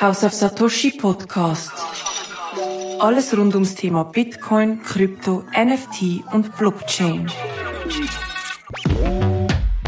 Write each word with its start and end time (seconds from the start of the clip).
House 0.00 0.24
of 0.24 0.32
Satoshi 0.32 0.96
Podcast. 0.96 1.72
Alles 3.00 3.36
rund 3.36 3.54
ums 3.54 3.74
Thema 3.74 4.04
Bitcoin, 4.04 4.82
Krypto, 4.82 5.42
NFT 5.52 6.22
und 6.32 6.56
Blockchain. 6.56 7.26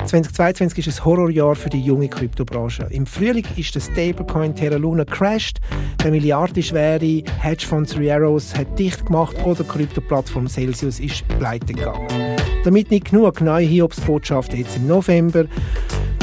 2022 0.06 0.86
ist 0.86 1.00
ein 1.00 1.04
Horrorjahr 1.04 1.54
für 1.54 1.70
die 1.70 1.80
junge 1.80 2.08
Kryptobranche. 2.08 2.88
Im 2.90 3.06
Frühling 3.06 3.46
ist 3.56 3.74
der 3.74 3.80
Stablecoin 3.80 4.54
Terra 4.54 4.76
Luna 4.76 5.04
crashed, 5.04 5.60
der 6.02 6.10
milliardenschwere 6.10 7.22
Hedgefonds 7.40 7.92
Three 7.92 8.10
hat 8.10 8.78
dicht 8.78 9.06
gemacht 9.06 9.36
oder 9.44 9.62
die 9.62 9.68
Kryptoplattform 9.68 10.48
Celsius 10.48 10.98
ist 11.00 11.26
pleite 11.38 11.72
gegangen. 11.72 12.36
Damit 12.64 12.90
nicht 12.90 13.10
genug 13.10 13.40
neue 13.40 13.66
Hiobsbotschaften 13.66 14.58
jetzt 14.58 14.76
im 14.76 14.86
November. 14.86 15.46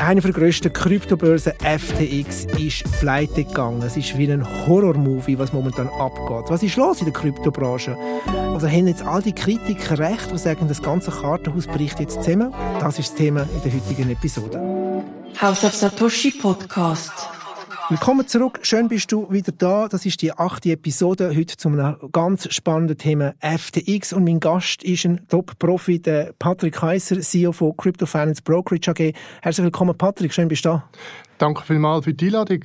Eine 0.02 0.22
der 0.22 0.32
grössten 0.32 0.72
Kryptobörsen, 0.72 1.54
FTX, 1.60 2.46
ist 2.58 2.84
pleite 3.00 3.44
gegangen. 3.44 3.82
Es 3.82 3.98
ist 3.98 4.18
wie 4.18 4.32
ein 4.32 4.46
Horrormovie, 4.66 5.38
was 5.38 5.52
momentan 5.52 5.90
abgeht. 5.90 6.50
Was 6.50 6.64
ist 6.64 6.78
los 6.78 7.00
in 7.00 7.06
der 7.06 7.14
Kryptobranche? 7.14 7.98
Also 8.54 8.68
haben 8.68 8.88
jetzt 8.88 9.04
all 9.04 9.22
die 9.22 9.34
Kritiker 9.34 10.00
recht, 10.00 10.32
die 10.32 10.38
sagen, 10.38 10.68
das 10.68 10.82
ganze 10.82 11.12
Kartenhaus 11.12 11.68
bricht 11.68 12.00
jetzt 12.00 12.24
zusammen? 12.24 12.54
Das 12.80 12.98
ist 12.98 13.10
das 13.10 13.18
Thema 13.18 13.42
in 13.42 13.62
der 13.64 13.74
heutigen 13.74 14.10
Episode. 14.10 15.04
House 15.42 15.64
of 15.64 15.76
Satoshi 15.76 16.32
Podcast. 16.32 17.39
Willkommen 17.90 18.28
zurück. 18.28 18.60
Schön 18.62 18.88
bist 18.88 19.12
du 19.12 19.32
wieder 19.32 19.52
da. 19.52 19.88
Das 19.88 20.06
ist 20.06 20.22
die 20.22 20.32
achte 20.32 20.74
Episode 20.74 21.36
heute 21.36 21.58
zu 21.58 21.70
einem 21.70 21.98
ganz 22.12 22.54
spannenden 22.54 23.00
Thema 23.00 23.34
FTX. 23.42 24.14
Und 24.14 24.26
mein 24.26 24.40
Gast 24.40 24.84
ist 24.84 25.06
ein 25.06 25.28
Top-Profi, 25.28 26.00
der 26.00 26.34
Patrick 26.38 26.76
Kaiser, 26.76 27.20
CEO 27.20 27.52
von 27.52 27.76
Crypto 27.76 28.06
Finance 28.06 28.44
Brokerage 28.44 28.92
AG. 28.92 29.14
Herzlich 29.42 29.64
willkommen, 29.64 29.98
Patrick. 29.98 30.32
Schön 30.36 30.50
bist 30.50 30.66
du 30.66 30.70
da. 30.70 30.90
Danke 31.40 31.64
vielmals 31.64 32.06
für 32.06 32.14
die 32.14 32.28
Einladung. 32.28 32.60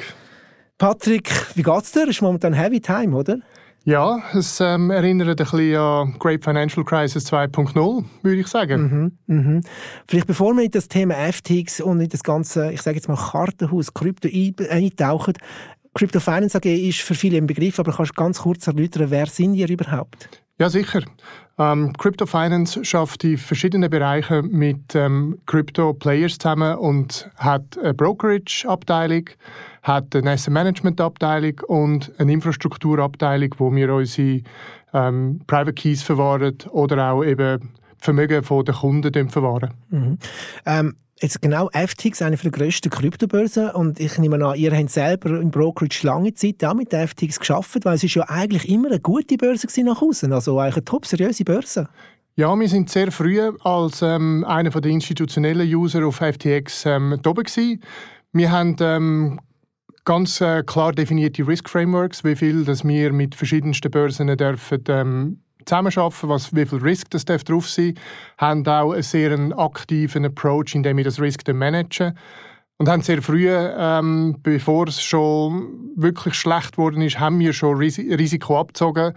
Patrick, 0.76 1.30
wie 1.54 1.62
geht's 1.62 1.92
dir? 1.92 2.06
Ist 2.06 2.20
momentan 2.20 2.52
Heavy 2.52 2.82
Time, 2.82 3.16
oder? 3.16 3.38
Ja, 3.86 4.22
es 4.32 4.60
ähm, 4.60 4.90
erinnert 4.90 5.28
ein 5.28 5.36
bisschen 5.36 5.76
an 5.76 6.16
Great 6.18 6.42
Financial 6.42 6.84
Crisis 6.84 7.30
2.0, 7.30 8.04
würde 8.22 8.40
ich 8.40 8.46
sagen. 8.46 9.12
Mhm, 9.26 9.36
mhm. 9.36 9.60
Vielleicht 10.08 10.26
bevor 10.26 10.54
wir 10.54 10.64
in 10.64 10.70
das 10.70 10.88
Thema 10.88 11.14
FTX 11.30 11.82
und 11.82 12.00
in 12.00 12.08
das 12.08 12.22
ganze, 12.22 12.72
ich 12.72 12.80
sage 12.80 12.96
jetzt 12.96 13.08
mal 13.08 13.16
Kartenhaus, 13.16 13.92
Krypto 13.92 14.28
eintauchen, 14.70 15.34
Crypto 15.92 16.18
Finance 16.18 16.56
AG 16.56 16.64
ist 16.64 17.02
für 17.02 17.14
viele 17.14 17.36
im 17.36 17.46
Begriff, 17.46 17.78
aber 17.78 17.92
kannst 17.92 18.12
du 18.12 18.14
ganz 18.14 18.40
kurz 18.40 18.66
erläutern, 18.66 19.10
wer 19.10 19.26
sind 19.26 19.54
ihr 19.54 19.68
überhaupt? 19.68 20.43
Ja, 20.56 20.70
sicher. 20.70 21.02
Ähm, 21.58 21.92
Crypto 21.94 22.26
Finance 22.26 22.84
schafft 22.84 23.24
die 23.24 23.36
verschiedenen 23.36 23.90
Bereiche 23.90 24.42
mit 24.42 24.94
ähm, 24.94 25.38
Crypto 25.46 25.94
Players 25.94 26.38
zusammen 26.38 26.76
und 26.78 27.28
hat 27.36 27.76
eine 27.78 27.92
Brokerage-Abteilung, 27.92 29.30
hat 29.82 30.14
eine 30.14 30.30
Asset 30.30 30.52
Management 30.52 31.00
Abteilung 31.00 31.60
und 31.66 32.12
eine 32.18 32.32
Infrastrukturabteilung, 32.32 33.50
wo 33.58 33.74
wir 33.74 33.92
unsere 33.92 34.42
ähm, 34.92 35.40
Private 35.48 35.72
Keys 35.72 36.04
verwahren 36.04 36.56
oder 36.70 37.10
auch 37.10 37.24
eben 37.24 37.72
Vermögen 38.04 38.44
den 38.44 38.74
Kunden 38.74 39.30
verwahren. 39.30 39.70
Mhm. 39.88 40.18
Ähm, 40.66 40.96
jetzt 41.20 41.40
genau 41.40 41.70
FTX, 41.72 42.22
eine 42.22 42.36
der 42.36 42.50
grössten 42.50 42.90
Kryptobörsen 42.90 43.70
und 43.70 43.98
ich 43.98 44.18
nehme 44.18 44.44
an, 44.44 44.56
ihr 44.56 44.76
habt 44.76 44.90
selber 44.90 45.40
im 45.40 45.50
Brokerage 45.50 46.06
lange 46.06 46.34
Zeit 46.34 46.62
auch 46.64 46.74
mit 46.74 46.92
der 46.92 47.08
FTX 47.08 47.40
geschafft, 47.40 47.84
weil 47.84 47.94
es 47.94 48.04
ist 48.04 48.14
ja 48.14 48.28
eigentlich 48.28 48.68
immer 48.68 48.88
eine 48.88 49.00
gute 49.00 49.36
Börse 49.36 49.66
nach 49.84 50.02
außen, 50.02 50.32
also 50.32 50.58
eigentlich 50.58 50.76
eine 50.76 50.84
top 50.84 51.06
seriöse 51.06 51.44
Börse. 51.44 51.88
Ja, 52.36 52.54
wir 52.58 52.68
sind 52.68 52.90
sehr 52.90 53.10
früh 53.12 53.40
als 53.62 54.02
ähm, 54.02 54.44
einer 54.46 54.70
der 54.70 54.90
institutionellen 54.90 55.72
User 55.72 56.04
auf 56.04 56.16
FTX 56.16 56.84
ähm, 56.84 57.18
da 57.22 57.30
gewesen. 57.30 57.80
Wir 58.32 58.50
haben 58.50 58.76
ähm, 58.80 59.40
ganz 60.04 60.40
äh, 60.40 60.62
klar 60.64 60.92
definierte 60.92 61.46
Risk 61.46 61.70
Frameworks, 61.70 62.24
wie 62.24 62.36
viel 62.36 62.64
dass 62.64 62.84
wir 62.84 63.12
mit 63.12 63.34
verschiedensten 63.34 63.90
Börsen 63.90 64.36
dürfen 64.36 64.84
ähm, 64.88 65.43
zusammenarbeiten, 65.64 66.28
was, 66.28 66.54
wie 66.54 66.66
viel 66.66 66.78
Risk 66.78 67.10
das 67.10 67.24
darf 67.24 67.44
drauf 67.44 67.68
sein 67.68 67.94
haben 68.38 68.66
auch 68.66 68.92
einen 68.92 69.02
sehr 69.02 69.36
aktiven 69.56 70.24
Approach, 70.24 70.74
in 70.74 70.82
dem 70.82 70.96
wir 70.96 71.04
das 71.04 71.20
Risk 71.20 71.46
managen. 71.52 72.18
Und 72.76 72.88
haben 72.88 73.02
sehr 73.02 73.22
früh, 73.22 73.48
ähm, 73.48 74.36
bevor 74.42 74.88
es 74.88 75.00
schon 75.00 75.92
wirklich 75.94 76.34
schlecht 76.34 76.72
geworden 76.72 77.02
ist, 77.02 77.20
haben 77.20 77.38
wir 77.38 77.52
schon 77.52 77.76
Risiko 77.78 78.58
abgezogen 78.58 79.14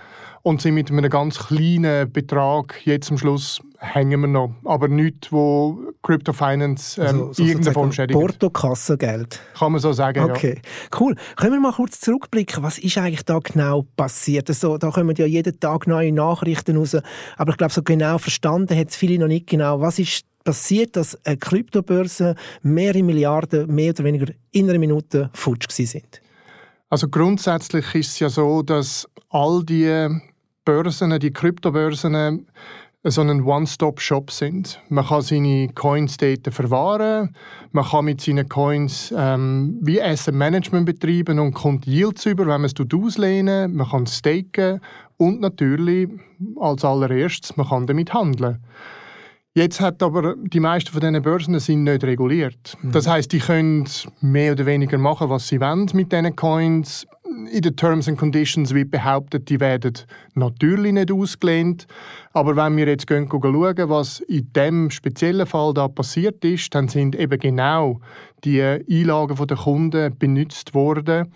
und 0.48 0.62
sind 0.62 0.76
mit 0.76 0.90
einem 0.90 1.10
ganz 1.10 1.40
kleinen 1.40 2.10
Betrag 2.10 2.80
jetzt 2.86 3.12
am 3.12 3.18
Schluss 3.18 3.60
hängen 3.80 4.22
wir 4.22 4.28
noch. 4.28 4.56
Aber 4.64 4.88
nichts, 4.88 5.30
wo 5.30 5.78
Crypto 6.02 6.32
Finance 6.32 7.02
ähm, 7.02 7.08
also, 7.08 7.34
so 7.34 7.44
irgendeine 7.44 7.74
Form 7.74 7.92
schädigt. 7.92 8.18
Portokassengeld. 8.18 9.42
Kann 9.60 9.74
man 9.74 9.82
so 9.82 9.92
sagen, 9.92 10.24
okay. 10.24 10.62
Ja. 10.64 10.98
Cool. 10.98 11.16
Können 11.36 11.52
wir 11.52 11.60
mal 11.60 11.74
kurz 11.74 12.00
zurückblicken, 12.00 12.64
was 12.64 12.80
ist 12.80 12.98
eigentlich 12.98 13.26
da 13.26 13.40
genau 13.40 13.86
passiert? 13.98 14.48
Also, 14.48 14.78
da 14.78 14.90
kommen 14.90 15.18
ja 15.18 15.26
jeden 15.26 15.60
Tag 15.60 15.86
neue 15.86 16.14
Nachrichten 16.14 16.78
raus, 16.78 16.96
aber 17.36 17.52
ich 17.52 17.58
glaube, 17.58 17.74
so 17.74 17.84
genau 17.84 18.18
verstanden 18.18 18.80
hat 18.80 18.92
es 18.92 18.96
viele 18.96 19.20
noch 19.20 19.28
nicht 19.28 19.48
genau. 19.48 19.82
Was 19.82 20.00
ist 20.00 20.24
passiert, 20.46 20.96
dass 20.96 21.18
eine 21.26 21.36
Kryptobörse 21.36 22.36
mehrere 22.62 23.04
Milliarden, 23.04 23.68
mehr 23.76 23.90
oder 23.90 24.06
weniger 24.06 24.28
in 24.52 24.70
einer 24.70 24.80
Minute 24.80 25.30
futsch 25.34 25.70
sind? 25.70 26.22
Also 26.90 27.10
grundsätzlich 27.10 27.94
ist 27.94 28.12
es 28.12 28.20
ja 28.20 28.30
so, 28.30 28.62
dass 28.62 29.06
all 29.30 29.62
die 29.66 30.08
Börsen, 30.68 31.18
die 31.22 31.32
Kryptobörsen, 31.32 32.46
so 33.06 33.22
ein 33.22 33.42
One-Stop-Shop 33.42 34.30
sind. 34.32 34.82
Man 34.90 35.06
kann 35.06 35.22
seine 35.22 35.70
Coins 35.70 36.18
dort 36.18 36.54
verwahren, 36.54 37.34
man 37.72 37.86
kann 37.86 38.04
mit 38.04 38.20
seinen 38.20 38.50
Coins 38.50 39.14
ähm, 39.16 39.80
wie 39.82 40.02
Asset 40.02 40.36
Management 40.36 40.86
betreiben 40.86 41.40
und 41.40 41.54
kommt 41.54 41.88
Yields 41.88 42.26
über, 42.26 42.46
wenn 42.48 42.62
man 42.62 42.66
es 42.66 42.74
auslehnen 42.94 43.78
Man 43.78 43.88
kann 43.88 44.08
staken 44.08 44.82
und 45.16 45.40
natürlich 45.40 46.10
als 46.60 46.84
allererstes, 46.84 47.56
man 47.56 47.70
kann 47.70 47.88
damit 47.88 48.14
handeln. 48.14 48.62
Jetzt 49.54 49.80
hat 49.80 50.04
aber 50.04 50.36
die 50.36 50.60
meisten 50.60 50.92
von 50.92 51.00
diesen 51.00 51.22
Börsen 51.22 51.58
sind 51.60 51.84
nicht 51.84 52.04
reguliert. 52.04 52.78
Mhm. 52.82 52.92
Das 52.92 53.08
heißt, 53.08 53.32
die 53.32 53.40
können 53.40 53.88
mehr 54.20 54.52
oder 54.52 54.66
weniger 54.66 54.98
machen, 54.98 55.30
was 55.30 55.48
sie 55.48 55.62
wollen 55.62 55.90
mit 55.94 56.12
diesen 56.12 56.36
Coins 56.36 57.08
in 57.52 57.62
den 57.62 57.76
Terms 57.76 58.08
and 58.08 58.18
Conditions 58.18 58.74
wird 58.74 58.92
behauptet, 58.92 59.50
die 59.50 59.60
werden 59.60 59.94
natürlich 60.36 60.94
nicht 60.94 61.12
ausgelehnt. 61.12 61.88
Aber 62.34 62.56
wenn 62.56 62.78
wir 62.78 62.88
jetzt 62.88 63.08
gehen, 63.08 63.28
schauen, 63.30 63.90
was 63.90 64.20
in 64.22 64.52
dem 64.54 64.90
speziellen 64.90 65.46
Fall 65.46 65.74
da 65.74 65.88
passiert 65.88 66.44
ist, 66.46 66.74
dann 66.76 66.88
sind 66.88 67.16
eben 67.16 67.40
genau 67.40 68.00
die 68.44 68.62
Einlagen 68.62 69.48
der 69.48 69.58
Kunden 69.58 70.18
benutzt 70.18 70.74
worden, 70.74 71.32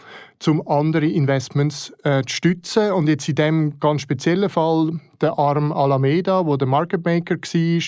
um 0.47 0.67
andere 0.67 1.07
Investments 1.07 1.93
äh, 2.03 2.21
zu 2.23 2.35
stützen. 2.35 2.91
Und 2.91 3.07
jetzt 3.07 3.27
in 3.27 3.35
dem 3.35 3.79
ganz 3.79 4.01
speziellen 4.01 4.49
Fall 4.49 4.99
der 5.19 5.37
Arm 5.37 5.71
Alameda, 5.71 6.45
wo 6.45 6.57
der 6.57 6.67
Market 6.67 7.05
Maker 7.05 7.35
war, 7.35 7.81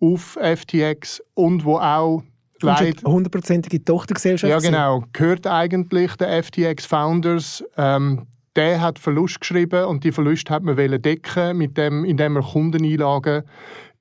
auf 0.00 0.38
FTX 0.40 1.22
und 1.34 1.64
wo 1.64 1.78
auch 1.78 2.22
Leid. 2.62 3.02
hundertprozentige 3.04 3.84
Tochtergesellschaft. 3.84 4.50
Ja, 4.50 4.58
genau. 4.58 5.04
Gehört 5.12 5.46
eigentlich 5.46 6.16
der 6.16 6.42
FTX 6.42 6.86
Founders. 6.86 7.64
Ähm, 7.76 8.26
der 8.56 8.80
hat 8.80 8.98
Verlust 8.98 9.40
geschrieben 9.40 9.86
und 9.86 10.04
die 10.04 10.12
Verlust 10.12 10.50
hat 10.50 10.62
man 10.62 10.76
decken, 10.76 11.56
mit 11.56 11.78
dem, 11.78 12.04
indem 12.04 12.36
er 12.36 12.42
Kundeneinlagen 12.42 13.44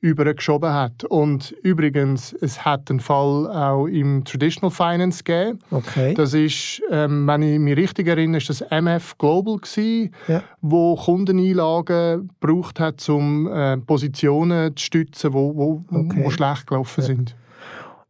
übergeschoben 0.01 0.73
hat. 0.73 1.03
Und 1.03 1.51
übrigens, 1.61 2.33
es 2.41 2.65
hat 2.65 2.89
einen 2.89 2.99
Fall 2.99 3.47
auch 3.47 3.85
im 3.85 4.25
Traditional 4.25 4.71
Finance 4.71 5.23
gegeben. 5.23 5.59
Okay. 5.69 6.15
Das 6.15 6.33
ist, 6.33 6.81
ähm, 6.89 7.27
wenn 7.27 7.43
ich 7.43 7.59
mich 7.59 7.77
richtig 7.77 8.07
erinnere, 8.07 8.39
ist 8.39 8.49
das 8.49 8.61
MF 8.61 9.17
Global 9.19 9.57
gewesen, 9.57 10.11
ja. 10.27 10.43
wo 10.61 10.95
Kundeneinlagen 10.95 12.29
gebraucht 12.39 12.79
hat, 12.79 13.07
um 13.09 13.47
äh, 13.47 13.77
Positionen 13.77 14.75
zu 14.75 14.85
stützen, 14.85 15.33
wo, 15.33 15.55
wo, 15.55 15.85
okay. 15.91 16.23
wo 16.23 16.31
schlecht 16.31 16.65
gelaufen 16.65 17.01
ja. 17.01 17.07
sind. 17.07 17.35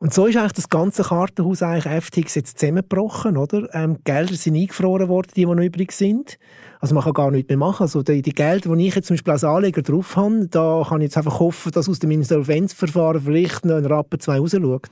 Und 0.02 0.12
so 0.16 0.26
ist 0.26 0.36
eigentlich 0.36 0.54
das 0.54 0.68
ganze 0.68 1.04
Kartenhaus 1.04 1.62
eigentlich 1.62 2.06
FTX 2.06 2.34
jetzt 2.34 2.58
zusammengebrochen, 2.58 3.38
oder? 3.38 3.70
Ähm, 3.76 4.00
Gelder 4.04 4.34
sind 4.34 4.56
eingefroren 4.56 5.08
worden, 5.10 5.28
die, 5.36 5.42
die 5.42 5.46
noch 5.46 5.62
übrig 5.62 5.92
sind. 5.92 6.40
Also 6.80 6.96
man 6.96 7.04
kann 7.04 7.14
gar 7.14 7.30
nichts 7.30 7.50
mehr 7.50 7.60
machen. 7.60 7.84
Also 7.84 8.02
die, 8.02 8.24
die 8.24 8.34
Gelder, 8.34 8.76
die 8.76 8.88
ich 8.88 8.96
jetzt 8.96 9.06
zum 9.06 9.14
Beispiel 9.14 9.34
als 9.34 9.44
Anleger 9.44 9.84
drauf 9.84 10.16
habe, 10.16 10.48
da 10.50 10.84
kann 10.90 11.02
ich 11.02 11.06
jetzt 11.06 11.18
einfach 11.18 11.40
hoffen, 11.40 11.72
dass 11.72 11.88
aus 11.88 12.00
dem 12.00 12.10
Insolvenzverfahren 12.10 13.22
vielleicht 13.22 13.64
noch 13.64 13.76
ein 13.76 13.86
Rappen 13.86 14.20
2 14.20 14.40
rausschaut. 14.40 14.90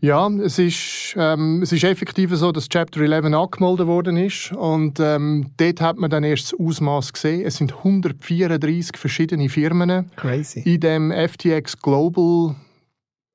Ja, 0.00 0.28
es 0.28 0.60
ist, 0.60 1.16
ähm, 1.18 1.62
es 1.62 1.72
ist 1.72 1.82
effektiv 1.82 2.32
so, 2.36 2.52
dass 2.52 2.68
Chapter 2.68 3.00
11 3.00 3.24
angemeldet 3.24 3.88
worden 3.88 4.16
ist 4.16 4.52
und 4.52 5.00
ähm, 5.00 5.50
dort 5.56 5.80
hat 5.80 5.96
man 5.96 6.10
dann 6.10 6.22
erst 6.22 6.52
das 6.52 6.60
Ausmaß 6.60 7.12
gesehen. 7.12 7.44
Es 7.44 7.56
sind 7.56 7.76
134 7.78 8.96
verschiedene 8.96 9.48
Firmen 9.48 10.12
Crazy. 10.14 10.60
in 10.60 10.78
dem 10.78 11.10
FTX 11.10 11.76
Global 11.80 12.54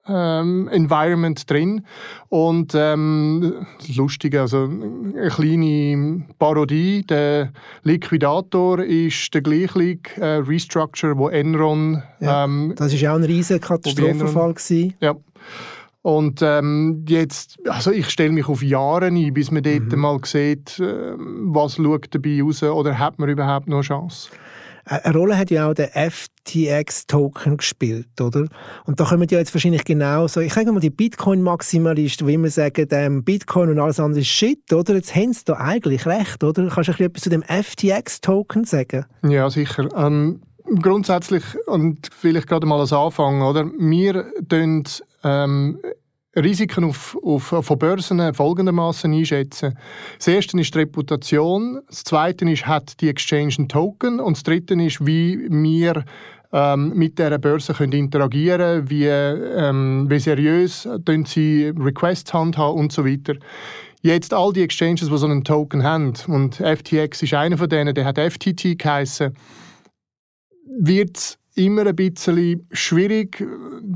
ähm, 0.08 0.68
Environment 0.70 1.50
drin. 1.50 1.86
Und 2.30 2.74
ähm, 2.76 3.66
lustig, 3.96 4.36
also 4.36 4.64
eine 4.64 5.30
kleine 5.30 6.26
Parodie. 6.38 7.04
Der 7.04 7.52
Liquidator 7.84 8.84
ist 8.84 9.34
der 9.34 9.42
gleiche 9.42 10.00
äh, 10.18 10.26
Restructure, 10.38 11.18
wo 11.18 11.30
Enron. 11.30 12.04
Ja, 12.20 12.46
ähm, 12.46 12.74
das 12.76 12.94
ist 12.94 13.02
ja 13.02 13.14
auch 13.14 13.18
ein 13.18 13.24
riesiger 13.24 13.60
Katastrophenfall 13.60 14.56
Ja. 15.00 15.16
Und 16.02 16.42
ähm, 16.42 17.06
jetzt, 17.10 17.60
also 17.68 17.92
ich 17.92 18.10
stelle 18.10 18.32
mich 18.32 18.48
auf 18.48 18.64
Jahre 18.64 19.08
ein, 19.08 19.34
bis 19.34 19.52
man 19.52 19.64
dort 19.64 19.92
mhm. 19.92 20.00
mal 20.00 20.20
sieht, 20.24 20.80
äh, 20.80 21.14
was 21.18 21.76
schaut 21.76 22.08
dabei 22.12 22.42
raus 22.42 22.64
oder 22.64 22.98
hat 22.98 23.20
man 23.20 23.30
überhaupt 23.30 23.68
noch 23.68 23.82
Chance? 23.82 24.30
Eine 24.86 25.16
Rolle 25.16 25.38
hat 25.38 25.52
ja 25.52 25.70
auch 25.70 25.74
der 25.74 25.92
FTX-Token 25.94 27.58
gespielt, 27.58 28.20
oder? 28.22 28.48
Und 28.86 29.00
da 29.00 29.06
kommen 29.06 29.28
ja 29.30 29.38
jetzt 29.38 29.54
wahrscheinlich 29.54 29.84
genau 29.84 30.28
so, 30.28 30.42
ich 30.42 30.54
sage 30.54 30.72
mal, 30.72 30.80
die 30.80 30.90
Bitcoin-Maximalisten, 30.90 32.28
die 32.28 32.34
immer 32.34 32.50
sagen, 32.50 32.88
ähm, 32.92 33.24
Bitcoin 33.24 33.70
und 33.70 33.80
alles 33.80 34.00
andere 34.00 34.22
ist 34.22 34.28
Shit, 34.28 34.72
oder? 34.74 34.96
Jetzt 34.96 35.16
haben 35.16 35.34
sie 35.34 35.46
da 35.46 35.54
eigentlich 35.54 36.06
recht, 36.06 36.44
oder? 36.44 36.68
Kannst 36.68 37.00
du 37.00 37.04
etwas 37.04 37.24
zu 37.24 37.30
dem 37.30 37.44
FTX-Token 37.44 38.64
sagen? 38.66 39.06
Ja, 39.24 39.50
sicher. 39.50 39.88
Ähm, 39.96 40.42
grundsätzlich, 40.82 41.44
und 41.68 42.10
vielleicht 42.12 42.48
gerade 42.48 42.66
mal 42.66 42.80
als 42.80 42.94
Anfang, 42.94 43.42
oder? 43.42 43.66
Wir 43.78 44.32
tun 44.48 44.84
ähm, 45.24 45.80
Risiken 46.44 46.84
auf, 46.84 47.18
auf, 47.24 47.44
von 47.62 47.80
Börsen 47.80 48.34
folgendermaßen 48.34 49.14
einschätzen. 49.14 49.78
Das 50.18 50.28
erste 50.28 50.60
ist 50.60 50.74
die 50.74 50.80
Reputation, 50.80 51.82
das 51.88 52.04
zweite 52.04 52.50
ist, 52.50 52.66
hat 52.66 53.00
die 53.02 53.10
Exchange 53.10 53.54
einen 53.58 53.70
Token 53.70 54.20
und 54.20 54.38
das 54.38 54.44
dritte 54.44 54.74
ist, 54.76 55.06
wie 55.06 55.48
wir 55.50 56.04
ähm, 56.52 56.94
mit 56.96 57.20
dieser 57.20 57.38
Börse 57.38 57.74
können 57.74 57.94
interagieren 57.94 58.90
wie, 58.90 59.06
ähm, 59.06 60.10
wie 60.10 60.20
seriös 60.20 60.88
sie 61.26 61.72
Requests 61.78 62.34
handhaben 62.34 62.80
und 62.80 62.92
so 62.92 63.06
weiter. 63.06 63.36
Jetzt 64.02 64.34
all 64.34 64.54
die 64.54 64.64
Exchanges, 64.64 65.10
die 65.10 65.18
so 65.18 65.26
einen 65.26 65.44
Token 65.44 65.84
haben, 65.84 66.14
und 66.28 66.56
FTX 66.56 67.22
ist 67.22 67.34
einer 67.34 67.58
von 67.58 67.68
denen, 67.68 67.94
der 67.94 68.06
hat 68.06 68.18
FTT 68.18 68.80
geheißen, 68.80 69.36
wird 70.80 71.39
immer 71.60 71.86
ein 71.86 71.96
bisschen 71.96 72.66
schwierig 72.72 73.42
äh, 73.42 73.46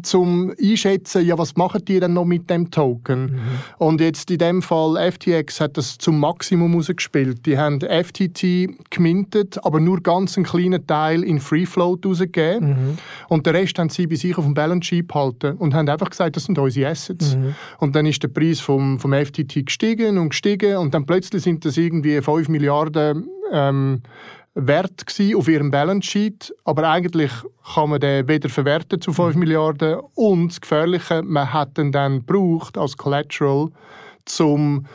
zum 0.04 0.54
einschätzen, 0.62 1.26
ja, 1.26 1.38
was 1.38 1.56
machen 1.56 1.84
die 1.86 2.00
denn 2.00 2.14
noch 2.14 2.26
mit 2.26 2.50
dem 2.50 2.70
Token? 2.70 3.24
Mhm. 3.24 3.40
Und 3.78 4.02
jetzt 4.02 4.30
in 4.30 4.38
dem 4.38 4.62
Fall 4.62 5.12
FTX 5.12 5.62
hat 5.62 5.78
das 5.78 5.98
zum 5.98 6.20
Maximum 6.20 6.76
rausgespielt. 6.76 7.46
Die 7.46 7.58
haben 7.58 7.80
FTT 7.80 8.90
gemintet, 8.90 9.64
aber 9.64 9.80
nur 9.80 10.02
ganz 10.02 10.38
einen 10.38 10.46
kleinen 10.46 10.86
Teil 10.86 11.24
in 11.24 11.40
Free 11.40 11.66
Float 11.66 12.06
rausgegeben. 12.06 12.70
Mhm. 12.70 12.98
Und 13.30 13.46
den 13.46 13.56
Rest 13.56 13.80
haben 13.80 13.90
sie 13.90 14.08
bei 14.08 14.16
sich 14.16 14.38
auf 14.38 14.44
dem 14.44 14.54
Balance 14.54 14.88
Sheet 14.88 15.08
behalten 15.08 15.58
und 15.58 15.74
haben 15.74 15.88
einfach 15.88 16.10
gesagt, 16.10 16.36
das 16.36 16.46
sind 16.46 16.60
unsere 16.60 16.90
Assets. 16.90 17.36
Mhm. 17.36 17.56
Und 17.80 17.96
dann 17.96 18.06
ist 18.06 18.22
der 18.22 18.28
Preis 18.28 18.60
vom, 18.60 19.00
vom 19.00 19.14
FTT 19.14 19.66
gestiegen 19.66 20.18
und 20.18 20.30
gestiegen 20.30 20.78
und 20.78 20.94
dann 20.94 21.06
plötzlich 21.06 21.44
sind 21.44 21.64
das 21.66 21.78
irgendwie 21.78 22.22
5 22.22 22.50
Milliarden 22.50 23.28
ähm, 23.52 24.02
Wert 24.56 25.06
auf 25.36 25.48
ihrem 25.48 25.72
Balance 25.72 26.10
Sheet, 26.10 26.54
aber 26.64 26.88
eigentlich 26.90 27.32
kann 27.74 27.90
man 27.90 28.00
den 28.00 28.28
weder 28.28 28.50
verwerten 28.50 29.02
zu 29.02 29.12
5 29.12 29.34
mhm. 29.34 29.40
Milliarden 29.40 30.00
und 30.14 30.50
das 30.50 30.62
Gefährliche, 30.62 31.24
man 31.24 31.52
hat 31.52 31.78
ihn 31.78 31.92
dann 31.92 32.26
gebraucht 32.26 32.78
als 32.78 32.96
Collateral, 32.96 33.70
um 34.40 34.86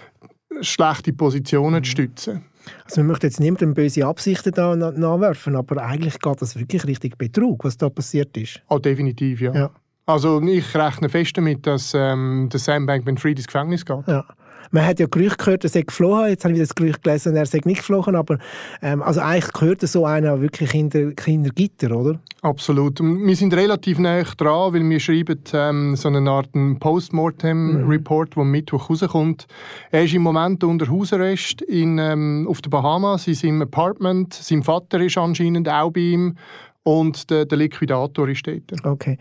schlechte 0.61 1.13
Positionen 1.13 1.81
mhm. 1.81 1.85
zu 1.85 1.91
stützen. 1.91 2.45
Also 2.85 3.01
man 3.01 3.09
möchte 3.09 3.27
jetzt 3.27 3.41
niemandem 3.41 3.75
böse 3.75 4.07
Absichten 4.07 4.53
da 4.53 4.77
nachwerfen, 4.77 5.57
aber 5.57 5.83
eigentlich 5.83 6.19
geht 6.19 6.43
das 6.43 6.59
wirklich 6.59 6.87
richtig 6.87 7.17
Betrug, 7.17 7.65
was 7.65 7.77
da 7.77 7.89
passiert 7.89 8.37
ist. 8.37 8.61
Oh, 8.69 8.79
definitiv, 8.79 9.41
ja. 9.41 9.55
ja. 9.55 9.71
Also 10.07 10.41
ich 10.41 10.75
rechne 10.75 11.09
fest 11.09 11.37
damit, 11.37 11.67
dass 11.67 11.93
ähm, 11.95 12.49
der 12.51 12.61
Sam 12.61 12.87
Bankman-Fried 12.87 13.39
ins 13.39 13.47
Gefängnis 13.47 13.85
geht. 13.85 14.07
Ja. 14.07 14.25
Man 14.71 14.85
hat 14.85 15.01
ja 15.01 15.07
Gerüchte 15.07 15.37
gehört, 15.37 15.65
er 15.65 15.71
sei 15.71 15.83
geflohen. 15.83 16.29
Jetzt 16.29 16.45
habe 16.45 16.55
ich 16.55 16.61
das 16.61 16.75
Gerücht 16.75 17.03
gelesen, 17.03 17.37
er 17.37 17.47
sei 17.47 17.61
nicht 17.65 17.79
geflohen. 17.79 18.17
Aber 18.17 18.39
ähm, 18.83 19.03
also 19.03 19.21
eigentlich 19.21 19.53
gehört 19.53 19.81
so 19.83 20.05
einer 20.05 20.41
wirklich 20.41 20.71
hinter 20.71 21.13
Kindergitter, 21.13 21.97
oder? 21.97 22.19
Absolut. 22.43 23.01
Wir 23.01 23.37
sind 23.37 23.53
relativ 23.55 23.99
nah 23.99 24.23
dran, 24.23 24.73
weil 24.73 24.89
wir 24.89 25.01
schreiben 25.01 25.41
ähm, 25.53 25.97
so 25.97 26.09
eine 26.09 26.31
Art 26.31 26.51
Postmortem-Report, 26.79 28.31
mhm. 28.31 28.41
der 28.41 28.45
Mittwoch 28.45 28.91
rauskommt. 28.91 29.47
Er 29.91 30.05
ist 30.05 30.15
im 30.15 30.23
Moment 30.23 30.63
unter 30.63 30.89
Hausarrest 30.89 31.63
in, 31.63 31.99
ähm, 31.99 32.47
auf 32.49 32.61
den 32.61 32.71
Bahamas, 32.71 33.27
in 33.27 33.35
seinem 33.35 33.63
Apartment. 33.63 34.35
Sein 34.35 34.63
Vater 34.63 35.01
ist 35.01 35.19
anscheinend 35.19 35.69
auch 35.69 35.91
bei 35.91 36.01
ihm 36.01 36.37
und 36.83 37.31
der, 37.31 37.45
der 37.45 37.59
Liquidator 37.59 38.29
ist 38.29 38.47
dort. 38.47 38.85
Okay. 38.85 39.19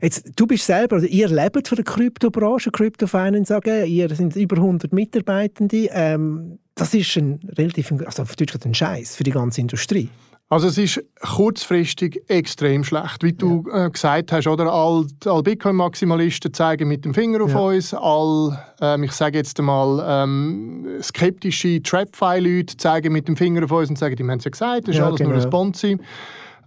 Jetzt, 0.00 0.32
du 0.36 0.46
bist 0.46 0.66
selber, 0.66 0.96
also 0.96 1.06
ihr 1.06 1.28
lebt 1.28 1.68
von 1.68 1.76
der 1.76 1.84
Kryptobranche, 1.84 2.70
Crypto 2.70 3.06
Finance 3.06 3.54
AG, 3.54 3.86
ihr 3.86 4.14
sind 4.14 4.36
über 4.36 4.56
100 4.56 4.92
Mitarbeitende. 4.92 5.88
Ähm, 5.92 6.58
das 6.74 6.94
ist 6.94 7.16
ein 7.16 7.40
relativ, 7.56 7.92
also 8.04 8.22
auf 8.22 8.36
Deutsch 8.36 8.54
ein 8.64 8.74
Scheiß 8.74 9.16
für 9.16 9.24
die 9.24 9.32
ganze 9.32 9.60
Industrie. 9.60 10.08
Also 10.50 10.68
es 10.68 10.78
ist 10.78 11.04
kurzfristig 11.20 12.22
extrem 12.28 12.82
schlecht. 12.82 13.22
Wie 13.22 13.34
du 13.34 13.64
ja. 13.70 13.86
äh, 13.86 13.90
gesagt 13.90 14.32
hast, 14.32 14.46
oder? 14.46 14.72
All, 14.72 15.06
all 15.26 15.42
Bitcoin-Maximalisten 15.42 16.54
zeigen 16.54 16.88
mit 16.88 17.04
dem 17.04 17.12
Finger 17.12 17.44
auf 17.44 17.50
ja. 17.50 17.58
uns. 17.58 17.92
All, 17.92 18.58
ähm, 18.80 19.02
ich 19.02 19.12
sage 19.12 19.36
jetzt 19.36 19.58
einmal, 19.58 20.02
ähm, 20.08 20.86
skeptische 21.02 21.82
TrapFi-Leute 21.82 22.78
zeigen 22.78 23.12
mit 23.12 23.28
dem 23.28 23.36
Finger 23.36 23.64
auf 23.64 23.72
uns 23.72 23.90
und 23.90 23.98
sagen, 23.98 24.16
die 24.16 24.22
haben 24.22 24.38
es 24.38 24.44
ja 24.44 24.50
gesagt, 24.50 24.88
das 24.88 24.94
ist 24.94 25.00
ja, 25.00 25.06
alles 25.06 25.18
genau. 25.18 25.34
nur 25.34 25.42
ein 25.42 25.50
Ponzi. 25.50 25.98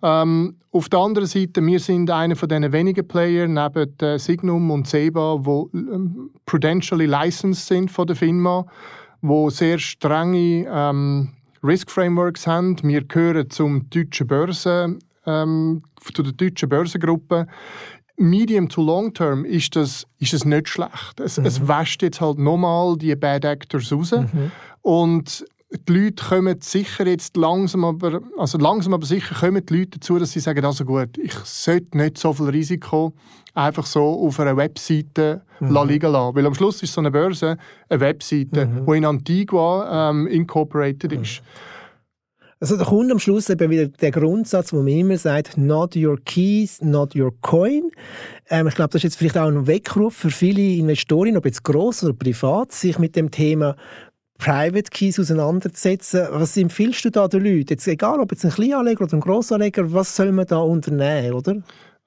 Ähm, 0.04 0.56
auf 0.72 0.90
der 0.90 1.00
anderen 1.00 1.28
Seite, 1.28 1.66
wir 1.66 1.80
sind 1.80 2.10
einer 2.10 2.36
von 2.36 2.50
den 2.50 2.72
wenigen 2.72 3.08
Player 3.08 3.48
neben 3.48 4.00
äh, 4.00 4.18
Signum 4.18 4.72
und 4.72 4.88
Seba, 4.88 5.38
wo 5.42 5.70
ähm, 5.74 6.32
prudentially 6.46 7.06
licensed 7.06 7.68
sind 7.68 7.92
von 7.92 8.08
der 8.08 8.16
FINMA, 8.16 8.66
wo 9.22 9.50
sehr 9.50 9.80
strenge 9.80 10.66
ähm, 10.70 11.30
Risk 11.64 11.92
Frameworks 11.92 12.48
haben. 12.48 12.78
Wir 12.84 13.04
gehören 13.04 13.50
zum 13.50 13.90
deutschen 13.90 14.28
Börse, 14.28 14.98
ähm, 15.26 15.84
zu 16.14 16.24
der 16.24 16.34
deutschen 16.34 16.70
Börsengruppe. 16.70 17.48
Medium 18.18 18.70
to 18.70 18.82
Long 18.82 19.14
Term 19.14 19.46
ist 19.46 19.76
das, 19.76 20.06
ist 20.20 20.34
das 20.34 20.46
nicht 20.46 20.70
schlecht. 20.70 21.20
Es, 21.20 21.38
mhm. 21.38 21.46
es 21.46 21.68
wäscht 21.68 22.02
jetzt 22.02 22.22
halt 22.22 22.40
nochmal 22.40 22.98
die 22.98 23.16
Bad 23.16 23.46
Actors 23.46 23.92
raus. 23.92 24.12
Mhm. 24.12 24.52
Und 24.82 25.46
die 25.72 25.94
Leute 25.94 26.24
kommen 26.24 26.60
sicher 26.60 27.08
jetzt 27.08 27.38
langsam, 27.38 27.86
aber, 27.86 28.22
also 28.38 28.58
langsam 28.58 28.94
aber 28.94 29.06
sicher 29.06 29.36
kommen 29.36 29.66
die 29.66 29.78
Leute 29.78 30.00
dazu, 30.00 30.20
dass 30.20 30.32
sie 30.32 30.42
sagen, 30.42 30.66
also 30.66 30.84
gut, 30.84 31.18
ich 31.18 31.34
sollte 31.34 31.98
nicht 31.98 32.18
so 32.18 32.34
viel 32.34 32.50
Risiko 32.50 33.14
einfach 33.54 33.86
so 33.86 34.04
auf 34.26 34.40
einer 34.40 34.58
Webseite 34.58 35.42
mhm. 35.60 35.78
liegen 35.88 36.12
lassen. 36.12 36.36
Weil 36.36 36.46
am 36.46 36.54
Schluss 36.54 36.84
ist 36.84 36.94
so 36.94 37.02
eine 37.02 37.12
Börse 37.12 37.58
eine 37.90 38.00
Webseite, 38.00 38.66
mhm. 38.66 38.86
die 38.86 38.98
in 38.98 39.06
Antigua 39.06 40.10
ähm, 40.10 40.28
incorporated 40.28 41.12
mhm. 41.12 41.22
ist. 41.22 41.42
Also 42.60 42.78
da 42.78 42.84
kommt 42.84 43.12
am 43.12 43.18
Schluss 43.18 43.50
eben 43.50 43.72
wieder 43.72 43.88
der 43.88 44.12
Grundsatz, 44.12 44.72
wo 44.72 44.78
man 44.78 44.90
immer 44.90 45.18
sagt, 45.18 45.58
not 45.58 45.96
your 45.96 46.20
keys, 46.24 46.80
not 46.80 47.16
your 47.16 47.32
coin. 47.42 47.90
Ähm, 48.50 48.68
ich 48.68 48.76
glaube, 48.76 48.90
das 48.90 49.00
ist 49.00 49.04
jetzt 49.04 49.16
vielleicht 49.16 49.38
auch 49.38 49.48
ein 49.48 49.66
Weckruf 49.66 50.14
für 50.14 50.30
viele 50.30 50.62
Investoren, 50.62 51.38
ob 51.38 51.46
jetzt 51.46 51.64
gross 51.64 52.04
oder 52.04 52.14
privat, 52.14 52.72
sich 52.72 53.00
mit 53.00 53.16
dem 53.16 53.32
Thema 53.32 53.76
Private 54.42 54.90
Keys 54.90 55.20
auseinanderzusetzen. 55.20 56.28
Was 56.32 56.58
empfiehlst 56.58 57.06
du 57.06 57.12
da 57.12 57.28
den 57.28 57.44
Leuten? 57.44 57.68
Jetzt 57.70 57.88
egal, 57.88 58.20
ob 58.20 58.32
jetzt 58.32 58.44
ein 58.44 58.50
Kleinanleger 58.50 59.04
oder 59.04 59.14
ein 59.14 59.20
Grossanleger, 59.20 59.94
was 59.94 60.16
soll 60.16 60.32
man 60.32 60.48
da 60.48 60.58
unternehmen, 60.58 61.34
oder? 61.34 61.58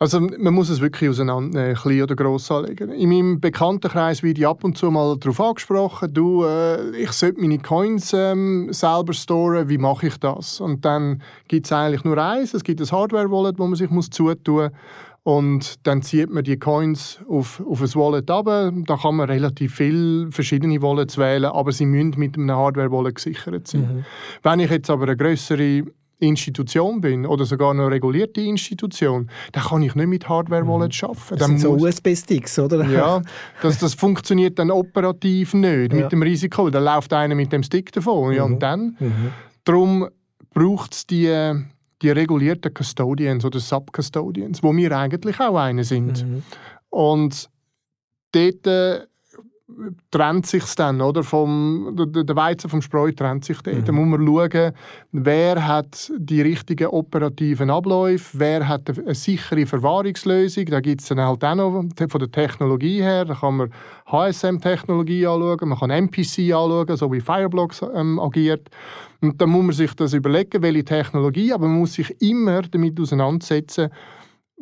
Also 0.00 0.18
man 0.18 0.52
muss 0.52 0.68
es 0.68 0.80
wirklich 0.80 1.08
auseinandernehmen, 1.08 1.76
Klein- 1.76 2.02
oder 2.02 2.16
Grossanleger. 2.16 2.92
In 2.92 3.08
meinem 3.08 3.40
Bekanntenkreis 3.40 4.24
werde 4.24 4.40
ich 4.40 4.46
ab 4.48 4.64
und 4.64 4.76
zu 4.76 4.90
mal 4.90 5.16
darauf 5.16 5.40
angesprochen, 5.40 6.12
du, 6.12 6.44
äh, 6.44 6.96
ich 6.96 7.12
sollte 7.12 7.40
meine 7.40 7.60
Coins 7.60 8.12
ähm, 8.12 8.72
selber 8.72 9.12
storen, 9.12 9.68
wie 9.68 9.78
mache 9.78 10.08
ich 10.08 10.16
das? 10.18 10.60
Und 10.60 10.84
dann 10.84 11.22
gibt 11.46 11.66
es 11.66 11.72
eigentlich 11.72 12.02
nur 12.02 12.18
eins, 12.18 12.52
es 12.52 12.64
gibt 12.64 12.80
ein 12.80 12.90
Hardware-Wallet, 12.90 13.60
wo 13.60 13.66
man 13.68 13.76
sich 13.76 13.90
muss 13.90 14.10
zutun 14.10 14.64
muss. 14.64 14.72
Und 15.24 15.86
dann 15.86 16.02
zieht 16.02 16.30
man 16.30 16.44
die 16.44 16.58
Coins 16.58 17.18
auf, 17.26 17.62
auf 17.66 17.80
ein 17.80 17.94
Wallet 17.94 18.30
ab. 18.30 18.44
Da 18.44 18.96
kann 18.96 19.16
man 19.16 19.28
relativ 19.28 19.76
viele 19.76 20.30
verschiedene 20.30 20.80
Wallets 20.82 21.16
wählen, 21.16 21.46
aber 21.46 21.72
sie 21.72 21.86
müssen 21.86 22.18
mit 22.18 22.36
einem 22.36 22.50
Hardware-Wallet 22.50 23.14
gesichert 23.14 23.66
sein. 23.66 23.80
Mhm. 23.80 24.04
Wenn 24.42 24.60
ich 24.60 24.70
jetzt 24.70 24.90
aber 24.90 25.04
eine 25.04 25.16
größere 25.16 25.84
Institution 26.18 27.00
bin 27.00 27.24
oder 27.24 27.46
sogar 27.46 27.70
eine 27.70 27.90
regulierte 27.90 28.42
Institution, 28.42 29.30
dann 29.52 29.64
kann 29.64 29.82
ich 29.82 29.94
nicht 29.94 30.06
mit 30.06 30.28
Hardware-Wallets 30.28 31.00
mhm. 31.00 31.08
arbeiten. 31.08 31.36
Das 31.38 31.46
sind 31.46 31.58
so 31.58 31.72
USB-Sticks, 31.72 32.58
oder? 32.58 32.84
Ja, 32.84 33.22
das, 33.62 33.78
das 33.78 33.94
funktioniert 33.94 34.58
dann 34.58 34.70
operativ 34.70 35.54
nicht 35.54 35.90
ja. 35.90 36.00
mit 36.02 36.12
dem 36.12 36.20
Risiko. 36.20 36.68
Da 36.68 36.80
läuft 36.80 37.14
einer 37.14 37.34
mit 37.34 37.50
dem 37.50 37.62
Stick 37.62 37.92
davon. 37.92 38.34
Ja, 38.34 38.44
und 38.44 38.56
mhm. 38.56 38.58
dann? 38.58 38.96
Mhm. 39.00 39.30
Darum 39.64 40.08
braucht 40.52 40.92
es 40.92 41.06
die 41.06 41.64
die 42.02 42.10
regulierten 42.10 42.72
Custodians 42.72 43.44
oder 43.44 43.60
Subcustodians, 43.60 44.62
wo 44.62 44.74
wir 44.74 44.92
eigentlich 44.92 45.40
auch 45.40 45.56
eine 45.56 45.84
sind. 45.84 46.26
Mhm. 46.26 46.42
Und 46.90 47.48
dort 48.32 48.66
äh, 48.66 49.06
trennt 50.10 50.46
sich 50.46 50.64
dann, 50.74 51.00
oder? 51.00 51.22
Vom, 51.22 51.94
der 51.96 52.36
Weizen 52.36 52.70
vom 52.70 52.82
Spreu 52.82 53.12
trennt 53.12 53.44
sich 53.44 53.60
dort. 53.62 53.78
Mhm. 53.78 53.84
Da 53.84 53.92
muss 53.92 54.18
man 54.18 54.26
schauen, 54.26 54.72
wer 55.12 55.66
hat 55.66 56.12
die 56.16 56.42
richtigen 56.42 56.86
operativen 56.86 57.70
Abläufe, 57.70 58.38
wer 58.38 58.68
hat 58.68 58.90
eine 58.90 59.14
sichere 59.14 59.66
Verwahrungslösung. 59.66 60.66
Da 60.66 60.80
gibt 60.80 61.02
es 61.02 61.08
dann 61.08 61.20
halt 61.20 61.44
auch 61.44 61.54
noch 61.54 61.84
von 62.08 62.18
der 62.20 62.30
Technologie 62.30 63.02
her, 63.02 63.24
da 63.24 63.34
kann 63.34 63.56
man 63.56 63.72
HSM-Technologie 64.06 65.26
anschauen, 65.26 65.68
man 65.68 65.78
kann 65.78 65.90
MPC 65.90 66.52
anschauen, 66.52 66.96
so 66.96 67.12
wie 67.12 67.20
Fireblocks 67.20 67.82
ähm, 67.94 68.18
agiert. 68.20 68.68
Und 69.20 69.40
dann 69.40 69.50
muss 69.50 69.64
man 69.64 69.72
sich 69.72 69.94
das 69.94 70.12
überlegen, 70.12 70.62
welche 70.62 70.84
Technologie, 70.84 71.52
aber 71.52 71.66
man 71.66 71.78
muss 71.78 71.94
sich 71.94 72.14
immer 72.20 72.62
damit 72.62 73.00
auseinandersetzen, 73.00 73.90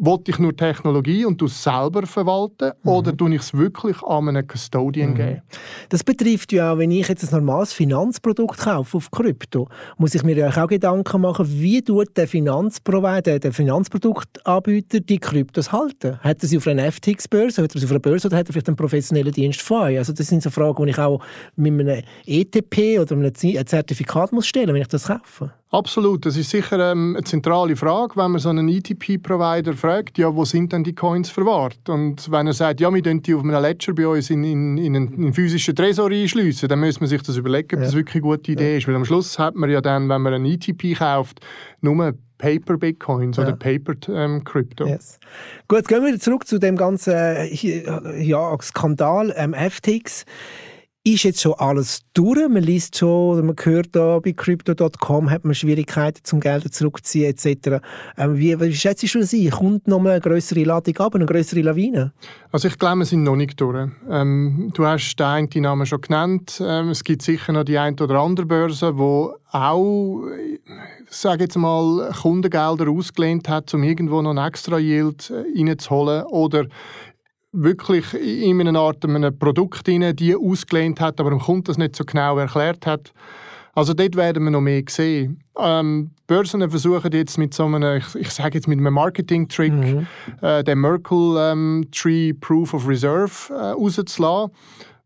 wollte 0.04 0.32
ich 0.32 0.38
nur 0.38 0.54
Technologie 0.56 1.24
und 1.24 1.40
du 1.40 1.46
selber 1.46 2.06
verwalten 2.06 2.72
mhm. 2.82 2.90
oder 2.90 3.16
tue 3.16 3.34
ich 3.36 3.42
es 3.42 3.54
wirklich 3.54 4.02
an 4.02 4.28
einen 4.28 4.46
Custodian 4.46 5.10
mhm. 5.10 5.14
geben? 5.14 5.42
Das 5.90 6.02
betrifft 6.02 6.52
ja 6.52 6.72
auch, 6.72 6.78
wenn 6.78 6.90
ich 6.90 7.06
jetzt 7.06 7.22
ein 7.22 7.30
normales 7.30 7.72
Finanzprodukt 7.72 8.58
kaufe 8.58 8.96
auf 8.96 9.10
Krypto, 9.12 9.68
muss 9.98 10.14
ich 10.14 10.24
mir 10.24 10.36
ja 10.36 10.50
auch 10.50 10.66
Gedanken 10.66 11.20
machen, 11.20 11.46
wie 11.48 11.82
tut 11.82 12.16
der 12.16 12.26
Finanzprovider, 12.26 13.38
der 13.38 13.52
Finanzproduktanbieter 13.52 15.00
die 15.00 15.18
Kryptos 15.18 15.70
halten? 15.70 16.18
Hat 16.18 16.42
er 16.42 16.48
sie 16.48 16.56
auf 16.56 16.66
einer 16.66 16.90
FTX-Börse, 16.90 17.62
hat 17.62 17.74
er 17.74 17.78
sie 17.78 17.86
auf 17.86 17.92
einer 17.92 18.00
Börse 18.00 18.26
oder 18.26 18.38
hat 18.38 18.48
er 18.48 18.52
vielleicht 18.52 18.68
einen 18.68 18.76
professionellen 18.76 19.32
Dienst 19.32 19.62
vor? 19.62 19.84
Also 19.84 20.12
das 20.12 20.26
sind 20.26 20.42
so 20.42 20.50
Fragen, 20.50 20.84
die 20.84 20.90
ich 20.90 20.98
auch 20.98 21.20
mit 21.54 21.78
einem 21.78 22.02
ETP 22.26 22.98
oder 22.98 23.14
einem 23.14 23.32
Zertifikat 23.34 24.32
muss 24.32 24.48
stellen, 24.48 24.74
wenn 24.74 24.82
ich 24.82 24.88
das 24.88 25.06
kaufe. 25.06 25.52
Absolut, 25.72 26.26
das 26.26 26.36
ist 26.36 26.50
sicher 26.50 26.92
ähm, 26.92 27.14
eine 27.16 27.24
zentrale 27.24 27.76
Frage, 27.76 28.14
wenn 28.16 28.32
man 28.32 28.40
so 28.40 28.50
einen 28.50 28.68
ETP-Provider 28.68 29.72
fragt, 29.72 30.18
ja, 30.18 30.34
wo 30.34 30.44
sind 30.44 30.70
denn 30.70 30.84
die 30.84 30.94
Coins 30.94 31.30
verwahrt? 31.30 31.88
Und 31.88 32.30
wenn 32.30 32.46
er 32.46 32.52
sagt, 32.52 32.82
ja, 32.82 32.92
wir 32.92 33.00
können 33.00 33.22
die 33.22 33.34
auf 33.34 33.42
einem 33.42 33.62
Ledger 33.62 33.94
bei 33.94 34.06
uns 34.06 34.28
in, 34.28 34.44
in, 34.44 34.76
in 34.76 34.94
einen, 34.94 35.14
in 35.14 35.22
einen 35.22 35.32
physischen 35.32 35.74
Tresor 35.74 36.10
einschliessen, 36.10 36.68
dann 36.68 36.78
muss 36.78 37.00
man 37.00 37.08
sich 37.08 37.22
das 37.22 37.38
überlegen, 37.38 37.76
ob 37.76 37.80
ja. 37.80 37.86
das 37.86 37.94
wirklich 37.94 38.16
eine 38.16 38.36
gute 38.36 38.52
Idee 38.52 38.72
ja. 38.72 38.78
ist. 38.78 38.86
Weil 38.86 38.96
am 38.96 39.06
Schluss 39.06 39.38
hat 39.38 39.54
man 39.54 39.70
ja 39.70 39.80
dann, 39.80 40.10
wenn 40.10 40.20
man 40.20 40.34
einen 40.34 40.44
ETP 40.44 40.94
kauft, 40.94 41.40
nur 41.80 42.12
Paper 42.36 42.76
Bitcoins 42.76 43.38
ja. 43.38 43.44
oder 43.44 43.56
Paper 43.56 43.94
ähm, 44.14 44.44
Crypto. 44.44 44.86
Yes. 44.86 45.18
Gut, 45.68 45.88
gehen 45.88 46.04
wir 46.04 46.20
zurück 46.20 46.46
zu 46.46 46.58
dem 46.58 46.76
ganzen 46.76 47.14
äh, 47.14 48.20
ja, 48.20 48.54
Skandal 48.60 49.32
ähm, 49.38 49.54
FTX 49.54 50.26
ist 51.04 51.24
jetzt 51.24 51.40
schon 51.40 51.54
alles 51.54 52.00
durch. 52.14 52.48
Man 52.48 52.62
liest 52.62 52.96
schon, 52.96 53.08
oder 53.08 53.42
man 53.42 53.56
hört 53.60 53.88
da 53.92 54.20
bei 54.20 54.32
Crypto.com 54.32 55.30
hat 55.30 55.44
man 55.44 55.54
Schwierigkeiten 55.54 56.20
zum 56.22 56.38
Geld 56.38 56.72
zurückziehen 56.72 57.34
etc. 57.34 57.82
Ähm, 58.16 58.36
wie, 58.36 58.58
wie 58.60 58.72
schätzt 58.72 59.02
du 59.02 59.18
das 59.18 59.32
ein? 59.32 59.50
Kommt 59.50 59.88
noch 59.88 59.98
eine 59.98 60.20
größere 60.20 60.62
Ladung 60.62 60.96
ab, 60.98 61.16
eine 61.16 61.26
größere 61.26 61.60
Lawine? 61.62 62.12
Also 62.52 62.68
ich 62.68 62.78
glaube, 62.78 62.98
wir 62.98 63.04
sind 63.04 63.24
noch 63.24 63.34
nicht 63.34 63.60
durch. 63.60 63.90
Ähm, 64.08 64.70
du 64.74 64.86
hast 64.86 65.16
den 65.16 65.26
einen 65.26 65.48
Namen 65.56 65.86
schon 65.86 66.02
genannt. 66.02 66.62
Ähm, 66.64 66.90
es 66.90 67.02
gibt 67.02 67.22
sicher 67.22 67.52
noch 67.52 67.64
die 67.64 67.78
eine 67.78 67.96
oder 67.96 68.20
andere 68.20 68.46
Börse, 68.46 68.96
wo 68.96 69.34
auch, 69.50 70.22
sage 71.10 71.44
jetzt 71.44 71.56
mal, 71.56 72.12
Kundengelder 72.22 72.88
ausgelehnt 72.88 73.48
hat, 73.48 73.74
um 73.74 73.82
irgendwo 73.82 74.22
noch 74.22 74.30
einen 74.30 74.46
extra 74.46 74.78
Yield 74.78 75.30
äh, 75.30 75.60
reinzuholen 75.60 76.24
oder 76.26 76.66
wirklich 77.52 78.14
in 78.14 78.60
einer 78.60 78.80
Art 78.80 79.04
einem 79.04 79.38
Produkt 79.38 79.88
rein, 79.88 80.16
die 80.16 80.34
ausgelehnt 80.34 81.00
hat, 81.00 81.20
aber 81.20 81.30
dem 81.30 81.38
Kunden 81.38 81.64
das 81.64 81.78
nicht 81.78 81.96
so 81.96 82.04
genau 82.04 82.38
erklärt 82.38 82.86
hat. 82.86 83.12
Also 83.74 83.94
dort 83.94 84.16
werden 84.16 84.44
wir 84.44 84.50
noch 84.50 84.60
mehr 84.60 84.82
sehen. 84.88 85.42
Ähm, 85.58 86.10
Börsen 86.26 86.68
versuchen 86.68 87.10
jetzt 87.12 87.38
mit 87.38 87.54
so 87.54 87.64
einem, 87.64 87.98
ich, 87.98 88.14
ich 88.16 88.30
sage 88.30 88.58
jetzt 88.58 88.68
mit 88.68 88.78
einem 88.78 88.92
Marketing-Trick, 88.92 89.72
mhm. 89.72 90.06
äh, 90.42 90.62
den 90.62 90.80
Merkle 90.80 91.52
ähm, 91.52 91.86
Tree 91.90 92.34
Proof 92.34 92.74
of 92.74 92.86
Reserve 92.86 93.32
äh, 93.50 93.70
rauszulassen. 93.70 94.52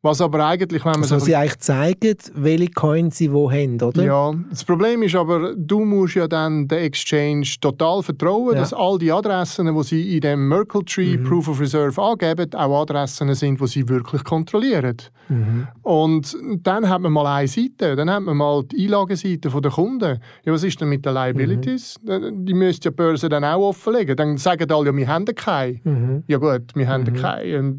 Was 0.06 0.20
aber 0.20 0.46
eigentlich, 0.46 0.84
wenn 0.84 0.92
man 0.92 1.02
also, 1.02 1.18
so 1.18 1.24
sie 1.24 1.34
eigentlich 1.34 1.58
zeigen, 1.58 2.16
welche 2.34 2.70
Coins 2.70 3.18
sie 3.18 3.32
wo 3.32 3.50
haben, 3.50 3.82
oder? 3.82 4.04
Ja, 4.04 4.32
das 4.50 4.64
Problem 4.64 5.02
ist 5.02 5.16
aber, 5.16 5.52
du 5.56 5.80
musst 5.84 6.14
ja 6.14 6.28
dann 6.28 6.68
den 6.68 6.78
Exchange 6.78 7.44
total 7.60 8.04
vertrauen, 8.04 8.54
ja. 8.54 8.60
dass 8.60 8.72
all 8.72 8.98
die 8.98 9.10
Adressen, 9.10 9.66
die 9.74 9.82
sie 9.82 10.14
in 10.14 10.20
dem 10.20 10.46
Merkle 10.46 10.84
Tree 10.84 11.16
mhm. 11.16 11.24
Proof 11.24 11.48
of 11.48 11.60
Reserve 11.60 12.00
angeben, 12.00 12.54
auch 12.54 12.82
Adressen 12.82 13.34
sind, 13.34 13.60
die 13.60 13.66
sie 13.66 13.88
wirklich 13.88 14.22
kontrollieren. 14.22 14.96
Mhm. 15.28 15.66
Und 15.82 16.36
dann 16.62 16.88
hat 16.88 17.00
man 17.00 17.12
mal 17.12 17.26
eine 17.26 17.48
Seite, 17.48 17.96
dann 17.96 18.08
hat 18.08 18.22
man 18.22 18.36
mal 18.36 18.62
die 18.62 18.84
Einlageseite 18.84 19.48
der 19.48 19.70
Kunden. 19.72 20.20
Ja, 20.44 20.52
was 20.52 20.62
ist 20.62 20.80
denn 20.80 20.88
mit 20.88 21.04
den 21.04 21.14
Liabilities? 21.14 21.98
Mhm. 22.04 22.46
Die 22.46 22.54
müsste 22.54 22.90
ja 22.90 22.90
die 22.92 22.96
Börse 22.96 23.28
dann 23.28 23.42
auch 23.42 23.70
offenlegen. 23.70 24.14
Dann 24.14 24.36
sagen 24.36 24.70
alle, 24.70 24.86
ja, 24.86 24.96
wir 24.96 25.08
haben 25.08 25.24
keine. 25.24 25.80
Mhm. 25.82 26.22
Ja 26.28 26.38
gut, 26.38 26.76
wir 26.76 26.86
haben 26.86 27.02
mhm. 27.02 27.14
keine 27.14 27.76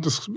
das 0.00 0.30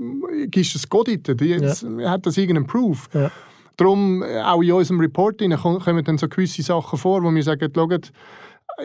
gibst 0.47 0.75
es 0.75 0.89
Gott 0.89 1.07
ja. 1.07 2.09
hat 2.09 2.25
das 2.25 2.37
irgendeinen 2.37 2.67
Proof. 2.67 3.09
Ja. 3.13 3.31
Darum, 3.77 4.23
äh, 4.23 4.41
auch 4.41 4.61
in 4.61 4.71
unserem 4.71 4.99
Report 4.99 5.37
kommen 5.39 6.03
dann 6.03 6.17
so 6.17 6.27
gewisse 6.27 6.61
Sachen 6.61 6.97
vor, 6.97 7.23
wo 7.23 7.31
wir 7.31 7.43
sagen, 7.43 7.71
schaut, 7.75 8.11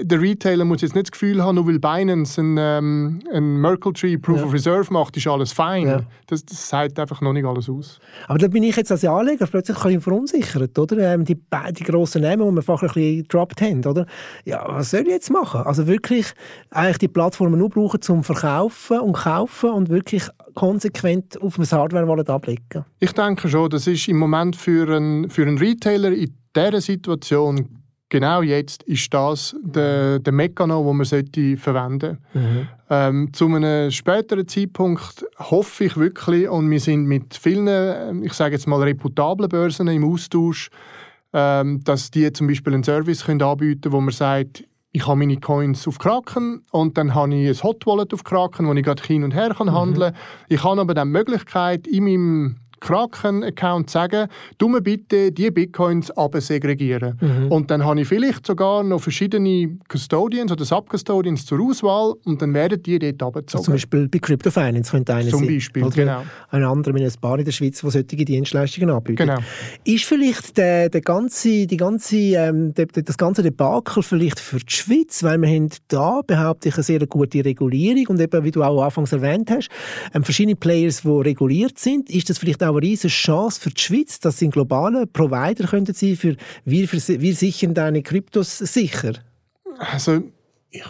der 0.00 0.20
Retailer 0.20 0.64
muss 0.64 0.82
jetzt 0.82 0.94
nicht 0.94 1.08
das 1.08 1.12
Gefühl 1.12 1.42
haben, 1.42 1.56
nur 1.56 1.66
weil 1.66 1.78
Binance 1.78 2.40
ein, 2.40 2.56
ähm, 2.58 3.20
ein 3.32 3.60
Merkle 3.60 3.92
Tree 3.92 4.16
Proof 4.16 4.38
ja. 4.38 4.44
of 4.44 4.52
Reserve 4.52 4.92
macht, 4.92 5.16
ist 5.16 5.26
alles 5.26 5.52
fein. 5.52 5.86
Ja. 5.86 6.00
Das, 6.28 6.44
das 6.44 6.68
sagt 6.68 6.98
einfach 6.98 7.20
noch 7.20 7.32
nicht 7.32 7.44
alles 7.44 7.68
aus. 7.68 7.98
Aber 8.28 8.38
da 8.38 8.48
bin 8.48 8.62
ich 8.62 8.76
jetzt 8.76 8.92
als 8.92 9.04
Anleger 9.04 9.46
plötzlich 9.46 9.76
ein 9.78 9.82
bisschen 9.82 10.00
verunsichert, 10.00 10.78
oder? 10.78 11.14
Ähm, 11.14 11.24
die, 11.24 11.34
die 11.34 11.84
grossen 11.84 12.22
Namen, 12.22 12.48
die 12.48 12.56
wir 12.56 12.62
vorher 12.62 12.88
ein 12.88 12.94
bisschen 12.94 13.22
gedroppt 13.22 13.60
haben, 13.62 13.84
oder? 13.84 14.06
Ja, 14.44 14.64
was 14.68 14.90
soll 14.90 15.02
ich 15.02 15.08
jetzt 15.08 15.30
machen? 15.30 15.62
Also 15.62 15.86
wirklich 15.86 16.32
eigentlich 16.70 16.98
die 16.98 17.08
Plattformen 17.08 17.58
nur 17.58 17.70
brauchen 17.70 18.00
zum 18.00 18.22
Verkaufen 18.22 19.00
und 19.00 19.14
Kaufen 19.14 19.70
und 19.70 19.88
wirklich 19.88 20.28
konsequent 20.54 21.40
auf 21.40 21.56
das 21.56 21.72
Hardware-Wallet 21.72 22.30
ablegen? 22.30 22.84
Ich 22.98 23.12
denke 23.12 23.48
schon, 23.48 23.70
das 23.70 23.86
ist 23.86 24.08
im 24.08 24.18
Moment 24.18 24.56
für 24.56 24.96
einen, 24.96 25.30
für 25.30 25.42
einen 25.42 25.58
Retailer 25.58 26.12
in 26.12 26.34
dieser 26.54 26.80
Situation 26.80 27.80
genau 28.10 28.42
jetzt 28.42 28.82
ist 28.82 29.14
das 29.14 29.56
der, 29.62 30.18
der 30.18 30.32
Mechanismus, 30.32 30.84
den 30.84 30.96
man 30.96 31.06
sollte 31.06 31.56
verwenden 31.56 32.00
sollte. 32.00 32.18
Mhm. 32.34 32.68
Ähm, 32.90 33.32
zu 33.32 33.46
einem 33.46 33.90
späteren 33.90 34.46
Zeitpunkt 34.46 35.24
hoffe 35.38 35.84
ich 35.84 35.96
wirklich, 35.96 36.48
und 36.48 36.68
wir 36.70 36.80
sind 36.80 37.06
mit 37.06 37.34
vielen, 37.34 37.68
ähm, 37.68 38.24
ich 38.24 38.34
sage 38.34 38.56
jetzt 38.56 38.66
mal, 38.66 38.82
reputablen 38.82 39.48
Börsen 39.48 39.88
im 39.88 40.04
Austausch, 40.04 40.68
ähm, 41.32 41.82
dass 41.84 42.10
die 42.10 42.30
zum 42.32 42.48
Beispiel 42.48 42.74
einen 42.74 42.82
Service 42.82 43.24
können 43.24 43.40
anbieten 43.40 43.82
können, 43.82 43.92
wo 43.92 44.00
man 44.00 44.12
sagt, 44.12 44.64
ich 44.92 45.06
habe 45.06 45.16
meine 45.16 45.36
Coins 45.38 45.86
auf 45.86 45.98
Kraken 45.98 46.62
und 46.72 46.98
dann 46.98 47.14
habe 47.14 47.34
ich 47.34 47.48
ein 47.48 47.62
Hot 47.62 47.86
Wallet 47.86 48.12
auf 48.12 48.24
Kraken, 48.24 48.66
wo 48.66 48.74
ich 48.74 48.82
gerade 48.82 49.02
hin 49.02 49.22
und 49.22 49.32
her 49.32 49.54
kann 49.56 49.68
mhm. 49.68 49.72
handeln 49.72 50.12
kann. 50.12 50.22
Ich 50.48 50.64
habe 50.64 50.80
aber 50.80 50.94
dann 50.94 51.08
die 51.08 51.12
Möglichkeit, 51.12 51.86
in 51.86 52.04
meinem 52.04 52.56
Kraken-Account 52.80 53.90
sagen, 53.90 54.28
du 54.58 54.68
mir 54.68 54.80
bitte 54.80 55.32
die 55.32 55.50
Bitcoins 55.50 56.10
absegregieren. 56.10 57.18
Mhm. 57.20 57.52
Und 57.52 57.70
dann 57.70 57.84
habe 57.84 58.00
ich 58.00 58.08
vielleicht 58.08 58.46
sogar 58.46 58.82
noch 58.82 59.00
verschiedene 59.00 59.78
Custodians 59.88 60.50
oder 60.50 60.64
Subcustodians 60.64 61.46
zur 61.46 61.60
Auswahl 61.60 62.14
und 62.24 62.40
dann 62.42 62.54
werden 62.54 62.82
die 62.82 62.98
dort 62.98 63.22
abgezogen. 63.22 63.58
Also 63.58 63.64
zum 63.64 63.74
Beispiel 63.74 64.08
bei 64.08 64.18
Crypto 64.18 64.50
Finance 64.50 64.90
könnte 64.90 65.14
einer 65.14 65.30
Zum 65.30 65.46
Beispiel, 65.46 65.84
oder 65.84 65.94
genau. 65.94 66.22
Ein 66.48 66.64
anderer 66.64 66.94
mit 66.94 67.02
ein 67.02 67.20
paar 67.20 67.38
in 67.38 67.44
der 67.44 67.52
Schweiz, 67.52 67.80
die 67.80 67.90
solche 67.90 68.04
Dienstleistungen 68.04 68.90
anbieten. 68.90 69.16
Genau. 69.16 69.38
Ist 69.84 70.04
vielleicht 70.04 70.56
der, 70.56 70.88
der 70.88 71.00
ganze, 71.00 71.66
die 71.66 71.76
ganze, 71.76 72.16
ähm, 72.16 72.74
der, 72.74 72.86
das 72.86 73.16
ganze 73.16 73.42
Debakel 73.42 74.02
vielleicht 74.02 74.40
für 74.40 74.58
die 74.58 74.72
Schweiz, 74.72 75.22
weil 75.22 75.38
wir 75.40 75.48
haben 75.48 75.68
da, 75.88 76.22
behaupte 76.26 76.68
ich, 76.68 76.74
eine 76.74 76.82
sehr 76.82 77.06
gute 77.06 77.44
Regulierung 77.44 78.06
und 78.08 78.20
eben, 78.20 78.44
wie 78.44 78.50
du 78.50 78.62
auch 78.62 78.82
anfangs 78.82 79.12
erwähnt 79.12 79.50
hast, 79.50 79.68
ähm, 80.14 80.24
verschiedene 80.24 80.56
Players, 80.56 81.02
die 81.02 81.08
reguliert 81.08 81.78
sind. 81.78 82.10
Ist 82.10 82.30
das 82.30 82.38
vielleicht 82.38 82.62
auch 82.62 82.69
auch 82.70 82.76
eine 82.76 82.86
riesige 82.86 83.12
Chance 83.12 83.60
für 83.60 83.70
die 83.70 83.80
Schweiz, 83.80 84.20
dass 84.20 84.38
sie 84.38 84.48
ein 84.48 84.50
globaler 84.50 85.06
Provider 85.06 85.66
könnten 85.66 85.94
sein 85.94 86.16
für 86.16 86.36
wir, 86.64 86.90
wir 86.90 87.34
sichern 87.34 87.74
deine 87.74 88.02
Kryptos 88.02 88.58
sicher? 88.58 89.12
Also 89.78 90.22
ich, 90.70 90.84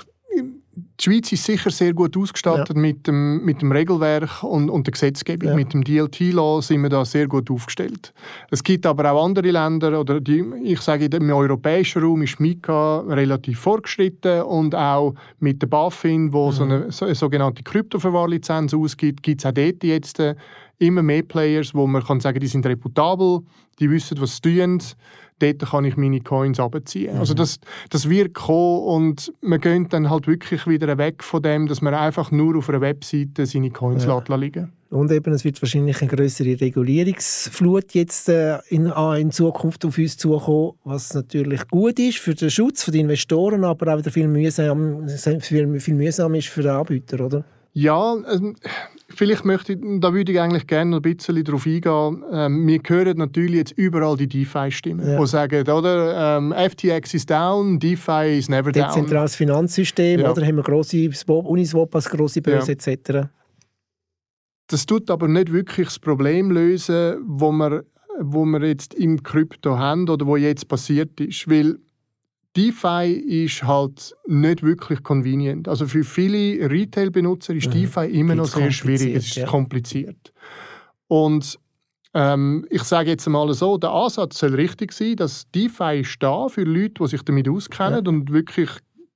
die 1.00 1.04
Schweiz 1.04 1.32
ist 1.32 1.44
sicher 1.44 1.70
sehr 1.70 1.94
gut 1.94 2.16
ausgestattet 2.16 2.76
ja. 2.76 2.80
mit, 2.80 3.06
dem, 3.06 3.42
mit 3.44 3.62
dem 3.62 3.72
Regelwerk 3.72 4.42
und, 4.42 4.68
und 4.68 4.86
der 4.86 4.92
Gesetzgebung. 4.92 5.48
Ja. 5.48 5.54
Mit 5.54 5.72
dem 5.72 5.82
DLT-Law 5.82 6.60
sind 6.60 6.82
wir 6.82 6.90
da 6.90 7.04
sehr 7.04 7.26
gut 7.26 7.50
aufgestellt. 7.50 8.12
Es 8.50 8.62
gibt 8.62 8.84
aber 8.86 9.10
auch 9.10 9.24
andere 9.24 9.50
Länder, 9.50 9.98
oder 9.98 10.20
die, 10.20 10.44
ich 10.62 10.80
sage, 10.80 11.06
im 11.06 11.30
europäischen 11.30 12.02
Raum 12.02 12.22
ist 12.22 12.38
Mika 12.38 13.00
relativ 13.00 13.60
fortgeschritten 13.60 14.42
und 14.42 14.74
auch 14.74 15.14
mit 15.38 15.62
der 15.62 15.68
BaFin, 15.68 16.32
wo 16.32 16.48
mhm. 16.48 16.52
so, 16.52 16.62
eine, 16.64 16.92
so 16.92 17.04
eine 17.06 17.14
sogenannte 17.14 17.62
Kryptoverwahrlizenz 17.62 18.74
ausgibt, 18.74 19.22
gibt 19.22 19.40
es 19.40 19.46
auch 19.46 19.52
dort 19.52 19.82
jetzt 19.82 20.20
äh, 20.20 20.34
immer 20.80 21.02
mehr 21.02 21.22
Players, 21.22 21.74
wo 21.74 21.86
man 21.86 22.02
kann 22.02 22.20
sagen, 22.20 22.40
die 22.40 22.48
sind 22.48 22.66
reputabel, 22.66 23.40
die 23.78 23.90
wissen, 23.90 24.20
was 24.20 24.40
sie 24.42 24.58
tun. 24.58 24.82
Dort 25.38 25.70
kann 25.70 25.84
ich 25.84 25.96
meine 25.96 26.20
Coins 26.20 26.60
abziehen. 26.60 27.14
Mhm. 27.14 27.20
Also 27.20 27.34
das, 27.34 27.60
das 27.88 28.10
wird 28.10 28.34
kommen 28.34 28.82
und 28.82 29.32
man 29.40 29.60
geht 29.60 29.92
dann 29.92 30.10
halt 30.10 30.26
wirklich 30.26 30.66
wieder 30.66 30.98
weg 30.98 31.22
von 31.22 31.42
dem, 31.42 31.66
dass 31.66 31.80
man 31.80 31.94
einfach 31.94 32.30
nur 32.30 32.58
auf 32.58 32.68
einer 32.68 32.80
Webseite 32.80 33.46
seine 33.46 33.70
Coins 33.70 34.04
ja. 34.04 34.22
liegen 34.36 34.72
und 34.90 35.12
eben, 35.12 35.32
es 35.32 35.44
wird 35.44 35.62
wahrscheinlich 35.62 36.00
eine 36.02 36.10
größere 36.10 36.60
Regulierungsflut 36.60 37.94
jetzt 37.94 38.28
äh, 38.28 38.58
in, 38.68 38.86
äh, 38.86 39.20
in 39.20 39.30
Zukunft 39.30 39.84
auf 39.84 39.96
uns 39.96 40.16
zukommen, 40.16 40.72
was 40.82 41.14
natürlich 41.14 41.66
gut 41.68 41.98
ist 42.00 42.18
für 42.18 42.34
den 42.34 42.50
Schutz 42.50 42.86
der 42.86 43.00
Investoren, 43.00 43.64
aber 43.64 43.94
auch 43.94 43.98
wieder 43.98 44.10
viel 44.10 44.26
mühsam, 44.26 45.08
viel, 45.40 45.80
viel 45.80 45.94
mühsam 45.94 46.34
ist 46.34 46.48
für 46.48 46.62
den 46.62 46.72
Anbieter, 46.72 47.24
oder? 47.24 47.44
Ja, 47.72 48.16
ähm, 48.32 48.56
vielleicht 49.20 49.44
möchte 49.44 49.74
ich, 49.74 49.78
da 50.00 50.14
würde 50.14 50.32
ich 50.32 50.40
eigentlich 50.40 50.66
gerne 50.66 50.96
ein 50.96 51.02
bisschen 51.02 51.44
darauf 51.44 51.66
eingehen. 51.66 52.24
Ähm, 52.32 52.66
wir 52.66 52.80
hören 52.86 53.18
natürlich 53.18 53.56
jetzt 53.56 53.72
überall 53.72 54.16
die 54.16 54.26
DeFi-Stimmen, 54.26 55.06
ja. 55.06 55.20
die 55.20 55.26
sagen, 55.26 55.68
oder, 55.68 56.38
ähm, 56.38 56.54
FTX 56.56 57.12
ist 57.12 57.28
down, 57.28 57.78
DeFi 57.78 58.38
is 58.38 58.48
never 58.48 58.72
down. 58.72 58.86
Dezentrales 58.86 59.36
Finanzsystem, 59.36 60.20
ja. 60.20 60.30
oder 60.30 60.42
haben 60.46 60.56
wir 60.56 60.62
grosse 60.62 61.10
Uniswap 61.26 61.94
als 61.94 62.08
grosse 62.08 62.40
Börse 62.40 62.72
ja. 62.72 62.92
etc. 62.92 63.28
Das 64.68 64.86
tut 64.86 65.10
aber 65.10 65.28
nicht 65.28 65.52
wirklich 65.52 65.88
das 65.88 65.98
Problem 65.98 66.50
lösen, 66.50 67.18
wo 67.26 67.52
wir, 67.52 67.84
wo 68.20 68.46
wir 68.46 68.66
jetzt 68.66 68.94
im 68.94 69.22
Krypto 69.22 69.76
haben 69.76 70.08
oder 70.08 70.26
wo 70.26 70.36
jetzt 70.36 70.66
passiert 70.66 71.20
ist, 71.20 71.46
weil 71.50 71.76
DeFi 72.56 73.12
ist 73.12 73.62
halt 73.62 74.14
nicht 74.26 74.62
wirklich 74.62 75.02
convenient. 75.02 75.68
Also 75.68 75.86
für 75.86 76.02
viele 76.02 76.68
Retail-Benutzer 76.68 77.54
ist 77.54 77.68
mhm. 77.68 77.72
DeFi 77.72 78.06
immer 78.06 78.34
noch 78.34 78.46
sehr 78.46 78.70
schwierig. 78.72 79.14
Es 79.14 79.26
ist 79.26 79.36
ja. 79.36 79.46
kompliziert. 79.46 80.32
Und 81.06 81.58
ähm, 82.12 82.66
ich 82.70 82.82
sage 82.82 83.10
jetzt 83.10 83.28
mal 83.28 83.52
so, 83.54 83.78
der 83.78 83.90
Ansatz 83.90 84.38
soll 84.38 84.54
richtig 84.54 84.92
sein, 84.92 85.16
dass 85.16 85.48
DeFi 85.52 86.00
ist 86.00 86.20
da 86.20 86.48
für 86.48 86.64
Leute, 86.64 86.94
die 87.00 87.06
sich 87.06 87.22
damit 87.22 87.48
auskennen 87.48 88.04
ja. 88.04 88.10
und 88.10 88.32
wirklich 88.32 88.70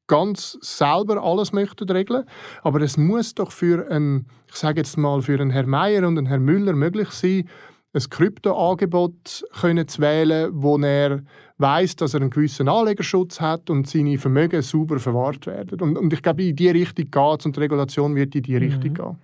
ganz 0.07 0.59
selber 0.61 1.23
alles 1.23 1.53
möchten 1.53 1.89
regeln. 1.91 2.25
Aber 2.63 2.81
es 2.83 2.97
muss 2.97 3.35
doch 3.35 3.51
für 3.51 3.91
einen, 3.91 4.27
ich 4.49 4.57
sage 4.57 4.81
jetzt 4.81 4.97
mal, 4.97 5.23
für 5.23 5.41
einen 5.41 5.51
Herr 5.51 5.67
Meier 5.67 6.07
und 6.07 6.19
einen 6.19 6.27
Herr 6.27 6.39
Müller 6.39 6.75
möglich 6.75 7.11
sein, 7.11 7.49
ein 7.95 8.11
Kryptoangebot 8.11 9.25
zu 9.25 10.01
wählen, 10.01 10.51
wo 10.53 10.77
er 10.79 11.23
weiß, 11.59 11.97
dass 11.97 12.15
er 12.15 12.21
einen 12.21 12.31
gewissen 12.31 12.69
Anlegerschutz 12.69 13.41
hat 13.41 13.71
und 13.71 13.89
seine 13.89 14.19
Vermögen 14.19 14.61
sauber 14.63 14.99
verwahrt 14.99 15.47
werden. 15.47 15.81
Und, 15.81 15.97
und 15.97 16.13
ich 16.13 16.23
glaube, 16.23 16.45
in 16.45 16.57
diese 16.57 16.75
Richtung 16.75 17.11
geht 17.11 17.41
es 17.41 17.47
und 17.47 17.57
die 17.57 17.61
Regulation 17.61 18.15
wird 18.17 18.35
in 18.35 18.43
diese 18.43 18.59
mhm. 18.59 18.65
Richtung 18.65 18.95
gehen. 18.95 19.17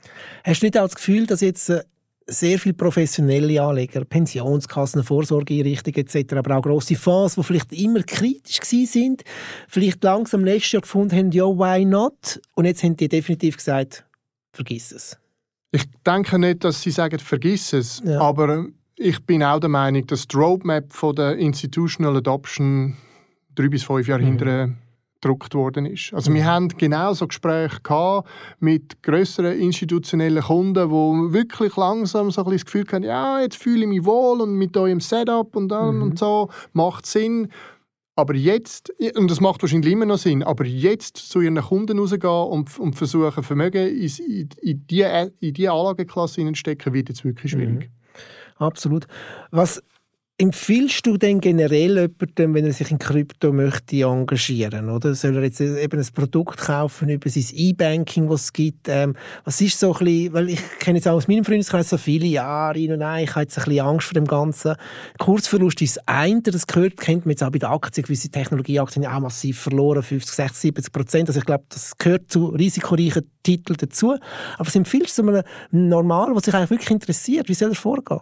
Hast 0.44 0.62
du 0.62 0.66
nicht 0.66 0.78
auch 0.78 0.84
das 0.84 0.94
Gefühl, 0.94 1.26
dass 1.26 1.40
jetzt 1.40 1.68
äh, 1.70 1.82
sehr 2.26 2.58
viele 2.60 2.74
professionelle 2.74 3.60
Anleger, 3.60 4.04
Pensionskassen, 4.04 5.02
Vorsorgeeinrichtungen 5.02 6.06
etc., 6.06 6.34
aber 6.34 6.56
auch 6.56 6.62
grosse 6.62 6.94
Fonds, 6.94 7.34
die 7.34 7.42
vielleicht 7.42 7.72
immer 7.72 8.02
kritisch 8.02 8.60
sind, 8.62 9.24
vielleicht 9.68 10.04
langsam 10.04 10.44
letztes 10.44 10.72
Jahr 10.72 10.82
gefunden 10.82 11.16
haben, 11.16 11.30
ja, 11.32 11.44
why 11.44 11.84
not? 11.84 12.40
Und 12.54 12.66
jetzt 12.66 12.84
haben 12.84 12.96
die 12.96 13.08
definitiv 13.08 13.56
gesagt, 13.56 14.04
vergiss 14.52 14.92
es. 14.92 15.19
Ich 15.72 15.84
denke 16.06 16.38
nicht, 16.38 16.64
dass 16.64 16.82
sie 16.82 16.90
sagen, 16.90 17.18
vergiss 17.18 17.72
es, 17.72 18.02
ja. 18.04 18.20
aber 18.20 18.66
ich 18.96 19.24
bin 19.24 19.42
auch 19.42 19.60
der 19.60 19.70
Meinung, 19.70 20.06
dass 20.06 20.26
die 20.26 20.36
Roadmap 20.36 20.92
von 20.92 21.14
der 21.14 21.36
Institutional 21.36 22.16
Adoption 22.16 22.96
drei 23.54 23.68
bis 23.68 23.84
fünf 23.84 24.06
Jahre 24.06 24.22
mhm. 24.22 24.26
hinterher 24.26 24.70
gedruckt 25.20 25.54
worden 25.54 25.86
ist. 25.86 26.12
Also 26.14 26.32
wir 26.32 26.44
haben 26.44 26.68
genau 26.68 27.12
so 27.12 27.26
Gespräche 27.26 27.80
gehabt 27.82 28.28
mit 28.58 29.02
größeren 29.02 29.58
institutionellen 29.58 30.42
Kunden, 30.42 30.88
die 30.88 31.32
wirklich 31.34 31.76
langsam 31.76 32.30
so 32.30 32.44
ein 32.44 32.52
das 32.52 32.64
Gefühl 32.64 32.84
haben, 32.90 33.02
ja, 33.02 33.40
jetzt 33.40 33.56
fühle 33.56 33.82
ich 33.82 33.88
mich 33.88 34.04
wohl 34.04 34.40
und 34.40 34.54
mit 34.54 34.76
eurem 34.76 35.00
Setup 35.00 35.54
und 35.54 35.70
mhm. 35.70 36.02
und 36.02 36.18
so 36.18 36.48
macht 36.72 37.06
Sinn. 37.06 37.48
Aber 38.20 38.34
jetzt, 38.34 38.92
und 39.16 39.30
das 39.30 39.40
macht 39.40 39.62
wahrscheinlich 39.62 39.90
immer 39.90 40.04
noch 40.04 40.18
Sinn, 40.18 40.42
aber 40.42 40.66
jetzt 40.66 41.16
zu 41.16 41.40
ihren 41.40 41.56
Kunden 41.56 41.98
rausgehen 41.98 42.30
und, 42.30 42.78
und 42.78 42.94
versuchen, 42.94 43.42
Vermögen 43.42 43.88
in, 43.88 44.48
in, 44.60 44.86
die, 44.86 45.06
in 45.40 45.54
die 45.54 45.68
Anlageklasse 45.70 46.44
zu 46.44 46.54
stecken, 46.54 46.92
wird 46.92 47.08
jetzt 47.08 47.24
wirklich 47.24 47.52
schwierig. 47.52 47.88
Mhm. 47.88 48.62
Absolut. 48.62 49.06
Was 49.50 49.82
Empfiehlst 50.40 51.04
du 51.04 51.18
denn 51.18 51.38
generell 51.42 51.98
jemandem, 51.98 52.54
wenn 52.54 52.64
er 52.64 52.72
sich 52.72 52.90
in 52.90 52.98
Krypto 52.98 53.52
möchte 53.52 54.00
engagieren, 54.04 54.88
oder? 54.88 55.14
Soll 55.14 55.36
er 55.36 55.42
jetzt 55.42 55.60
eben 55.60 56.00
ein 56.00 56.08
Produkt 56.14 56.56
kaufen 56.60 57.10
über 57.10 57.28
sein 57.28 57.44
E-Banking, 57.52 58.26
was 58.30 58.44
es 58.44 58.52
gibt? 58.54 58.88
Ähm, 58.88 59.16
was 59.44 59.60
ist 59.60 59.78
so 59.78 59.92
ein 59.92 59.98
bisschen, 60.02 60.32
weil 60.32 60.48
ich 60.48 60.60
kenne 60.78 60.96
jetzt 60.96 61.06
auch 61.06 61.12
aus 61.12 61.28
meinem 61.28 61.44
Freundeskreis 61.44 61.90
so 61.90 61.98
viele 61.98 62.24
Jahre 62.24 62.78
rein 62.78 62.92
und 62.92 63.00
nein, 63.00 63.24
ich 63.24 63.30
habe 63.32 63.42
jetzt 63.42 63.58
ein 63.58 63.64
bisschen 63.66 63.86
Angst 63.86 64.06
vor 64.06 64.14
dem 64.14 64.26
Ganzen. 64.26 64.76
Kursverlust 65.18 65.82
ist 65.82 66.08
eine, 66.08 66.40
das 66.40 66.66
gehört, 66.66 66.96
kennt 66.96 67.26
man 67.26 67.32
jetzt 67.32 67.42
auch 67.42 67.50
bei 67.50 67.58
den 67.58 67.68
Aktien, 67.68 68.04
gewisse 68.04 68.30
Technologieaktien 68.30 69.04
auch 69.04 69.20
massiv 69.20 69.60
verloren, 69.60 70.02
50, 70.02 70.34
60, 70.34 70.58
70 70.58 70.92
Prozent. 70.92 71.28
Also 71.28 71.40
ich 71.40 71.44
glaube, 71.44 71.64
das 71.68 71.98
gehört 71.98 72.32
zu 72.32 72.46
risikoreichen 72.46 73.30
Titeln 73.42 73.76
dazu. 73.78 74.12
Aber 74.54 74.66
was 74.66 74.74
empfiehlst 74.74 75.18
du 75.18 75.22
einem 75.22 75.42
Normalen, 75.70 76.34
was 76.34 76.44
sich 76.44 76.54
eigentlich 76.54 76.70
wirklich 76.70 76.90
interessiert? 76.92 77.50
Wie 77.50 77.54
soll 77.54 77.72
er 77.72 77.74
vorgehen? 77.74 78.20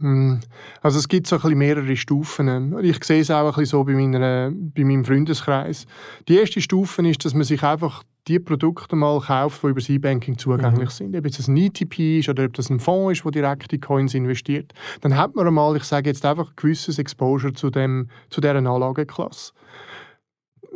Hm. 0.00 0.40
Also 0.82 0.98
es 0.98 1.08
gibt 1.08 1.26
so 1.26 1.36
ein 1.36 1.42
bisschen 1.42 1.58
mehrere 1.58 1.96
Stufen. 1.96 2.78
Ich 2.82 3.02
sehe 3.04 3.20
es 3.20 3.30
auch 3.30 3.46
ein 3.46 3.46
bisschen 3.46 3.66
so 3.66 3.84
bei, 3.84 3.92
meiner, 3.92 4.50
bei 4.52 4.84
meinem 4.84 5.04
Freundeskreis. 5.04 5.86
Die 6.28 6.36
erste 6.36 6.60
Stufe 6.60 7.06
ist, 7.08 7.24
dass 7.24 7.34
man 7.34 7.44
sich 7.44 7.62
einfach 7.62 8.02
die 8.28 8.38
Produkte 8.38 8.94
mal 8.94 9.20
kauft, 9.20 9.62
die 9.62 9.68
über 9.68 9.80
das 9.80 9.88
E-Banking 9.88 10.38
zugänglich 10.38 10.88
mhm. 10.88 11.12
sind. 11.12 11.16
Ob 11.16 11.24
es 11.24 11.48
ein 11.48 11.56
ETP 11.56 12.18
ist 12.18 12.28
oder 12.28 12.44
ob 12.44 12.54
das 12.54 12.70
ein 12.70 12.80
Fonds 12.80 13.18
ist, 13.18 13.24
der 13.24 13.32
direkt 13.32 13.72
in 13.72 13.80
Coins 13.80 14.14
investiert. 14.14 14.72
Dann 15.00 15.16
hat 15.16 15.34
man 15.34 15.46
einmal, 15.46 15.76
ich 15.76 15.84
sage 15.84 16.10
jetzt 16.10 16.24
einfach, 16.24 16.48
ein 16.48 16.56
gewisses 16.56 16.98
Exposure 16.98 17.52
zu, 17.54 17.70
dem, 17.70 18.08
zu 18.28 18.40
dieser 18.40 18.56
Anlageklasse 18.56 19.52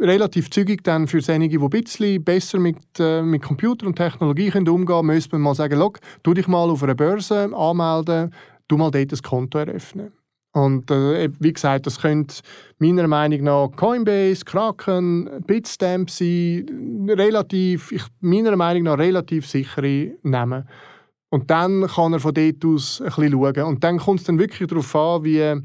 relativ 0.00 0.50
zügig 0.50 0.82
dann 0.85 1.06
für 1.06 1.21
diejenigen, 1.21 1.58
die 1.58 1.65
ein 1.65 1.71
bisschen 1.71 2.25
besser 2.25 2.58
mit, 2.58 2.76
äh, 2.99 3.23
mit 3.23 3.43
Computer 3.43 3.87
und 3.87 3.97
Technologie 3.97 4.50
können 4.50 4.69
umgehen 4.69 4.87
können, 4.87 5.06
müsste 5.06 5.35
man 5.37 5.43
mal 5.43 5.54
sagen, 5.54 5.78
Log, 5.78 6.00
tu 6.23 6.35
dich 6.35 6.49
mal 6.49 6.71
auf 6.71 6.82
einer 6.82 6.95
Börse 6.95 7.50
anmelden, 7.54 8.35
du 8.73 8.78
mal 8.78 8.91
dort 8.91 9.13
ein 9.13 9.23
Konto 9.23 9.58
eröffnen. 9.58 10.13
Und 10.54 10.91
äh, 10.91 11.30
wie 11.39 11.52
gesagt, 11.52 11.87
das 11.87 12.00
könnte 12.00 12.43
meiner 12.78 13.08
Meinung 13.08 13.43
nach 13.43 13.71
Coinbase, 13.75 14.45
Kraken, 14.45 15.43
Bitstamp 15.47 16.11
sein, 16.11 17.08
relativ, 17.08 17.91
ich, 17.91 18.02
meiner 18.21 18.54
Meinung 18.56 18.82
nach 18.85 18.99
relativ 18.99 19.47
sichere 19.47 20.13
Namen. 20.23 20.69
Und 21.30 21.50
dann 21.50 21.87
kann 21.87 22.13
er 22.13 22.21
von 22.21 22.35
dort 22.35 22.65
aus 22.67 23.00
ein 23.00 23.06
bisschen 23.06 23.32
schauen. 23.32 23.63
Und 23.63 23.85
dann 23.85 23.99
kommt 23.99 24.21
es 24.21 24.26
dann 24.26 24.39
wirklich 24.39 24.69
darauf 24.69 24.95
an, 24.95 25.25
wie 25.25 25.56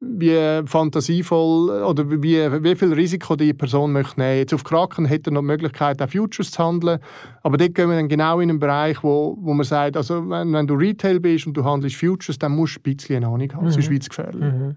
wie 0.00 0.62
fantasievoll 0.66 1.82
oder 1.82 2.10
wie, 2.10 2.38
wie 2.64 2.74
viel 2.74 2.92
Risiko 2.92 3.36
die 3.36 3.52
Person 3.52 3.92
möchte 3.92 4.18
nehmen. 4.18 4.38
Jetzt 4.38 4.54
auf 4.54 4.64
Kraken 4.64 5.04
hätte 5.04 5.30
er 5.30 5.34
noch 5.34 5.42
die 5.42 5.48
Möglichkeit, 5.48 6.00
auch 6.00 6.08
Futures 6.08 6.50
zu 6.50 6.64
handeln, 6.64 7.00
aber 7.42 7.58
dort 7.58 7.74
gehen 7.74 7.90
wir 7.90 7.96
dann 7.96 8.08
genau 8.08 8.40
in 8.40 8.48
einen 8.48 8.58
Bereich, 8.58 9.02
wo, 9.02 9.36
wo 9.40 9.52
man 9.52 9.64
sagt, 9.64 9.98
also 9.98 10.28
wenn, 10.30 10.52
wenn 10.54 10.66
du 10.66 10.74
Retail 10.74 11.20
bist 11.20 11.46
und 11.46 11.54
du 11.54 11.64
handelst 11.64 11.96
Futures, 11.96 12.38
dann 12.38 12.52
musst 12.52 12.76
du 12.76 12.80
ein 12.80 12.96
bisschen 12.96 13.16
eine 13.16 13.26
Ahnung 13.26 13.52
haben, 13.52 13.66
mhm. 13.66 13.70
sonst 13.70 13.90
wird 13.90 14.02
es 14.02 14.08
gefährlich. 14.08 14.40
Mhm. 14.40 14.76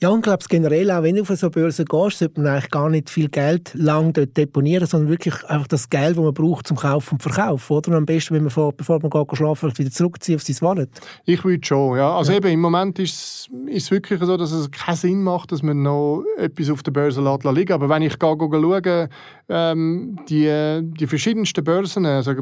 Ja, 0.00 0.08
und 0.08 0.20
ich 0.20 0.22
glaube 0.24 0.44
generell 0.48 0.90
auch, 0.90 1.02
wenn 1.02 1.16
du 1.16 1.22
auf 1.22 1.28
so 1.28 1.46
eine 1.46 1.50
Börse 1.50 1.84
gehst, 1.84 2.18
sollte 2.18 2.40
man 2.40 2.50
eigentlich 2.50 2.70
gar 2.70 2.88
nicht 2.88 3.10
viel 3.10 3.28
Geld 3.28 3.72
lang 3.74 4.12
dort 4.12 4.36
deponieren, 4.36 4.86
sondern 4.86 5.10
wirklich 5.10 5.44
einfach 5.44 5.68
das 5.68 5.90
Geld, 5.90 6.16
das 6.16 6.24
man 6.24 6.32
braucht 6.32 6.66
zum 6.66 6.76
Kaufen 6.78 7.14
und 7.14 7.22
Verkaufen, 7.22 7.76
oder? 7.76 7.90
Und 7.90 7.96
am 7.96 8.06
besten, 8.06 8.34
wenn 8.34 8.42
man 8.42 8.50
vor, 8.50 8.72
bevor 8.72 9.00
man 9.00 9.10
geht, 9.10 9.36
schlafen 9.36 9.76
wieder 9.76 9.90
zurückziehen 9.90 10.36
auf 10.36 10.42
sein 10.42 10.56
Wallet. 10.60 10.90
Ich 11.26 11.44
würde 11.44 11.64
schon, 11.64 11.98
ja. 11.98 12.16
Also 12.16 12.32
ja. 12.32 12.38
eben, 12.38 12.48
im 12.48 12.60
Moment 12.60 12.98
ist 12.98 13.50
es 13.68 13.90
wirklich 13.90 14.20
so, 14.20 14.36
dass 14.36 14.52
es 14.52 14.70
keinen 14.70 14.96
Sinn 14.96 15.22
macht, 15.22 15.52
dass 15.52 15.62
man 15.62 15.82
noch 15.82 16.24
etwas 16.38 16.70
auf 16.70 16.82
der 16.82 16.92
Börse 16.92 17.20
liegen 17.20 17.54
lässt. 17.54 17.70
Aber 17.70 17.88
wenn 17.88 18.02
ich 18.02 18.18
gehe, 18.18 18.36
schaue, 18.38 19.08
ähm, 19.50 20.16
die, 20.28 20.80
die 20.82 21.06
verschiedensten 21.06 21.64
Börsen, 21.64 22.06
also 22.06 22.34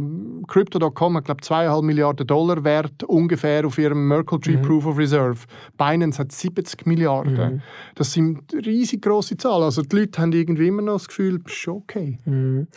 Crypto.com 0.46 1.16
hat, 1.16 1.24
glaube 1.24 1.40
ich, 1.42 1.48
2,5 1.48 1.82
Milliarden 1.82 2.26
Dollar 2.26 2.62
wert 2.64 3.02
ungefähr 3.04 3.66
auf 3.66 3.78
ihrem 3.78 4.06
Merkle 4.08 4.38
Tree 4.40 4.56
mhm. 4.56 4.62
Proof 4.62 4.86
of 4.86 4.98
Reserve. 4.98 5.38
Binance 5.78 6.18
hat 6.18 6.32
70 6.32 6.86
Milliarden. 6.86 7.34
Mhm. 7.34 7.62
Das 7.94 8.12
sind 8.12 8.52
riesig 8.54 9.02
große 9.02 9.36
Zahlen. 9.38 9.64
Also 9.64 9.82
die 9.82 9.96
Leute 9.96 10.20
haben 10.20 10.32
irgendwie 10.32 10.68
immer 10.68 10.82
noch 10.82 10.94
das 10.94 11.08
Gefühl, 11.08 11.40
ist 11.46 11.68
okay. 11.68 12.18
Mhm. 12.26 12.68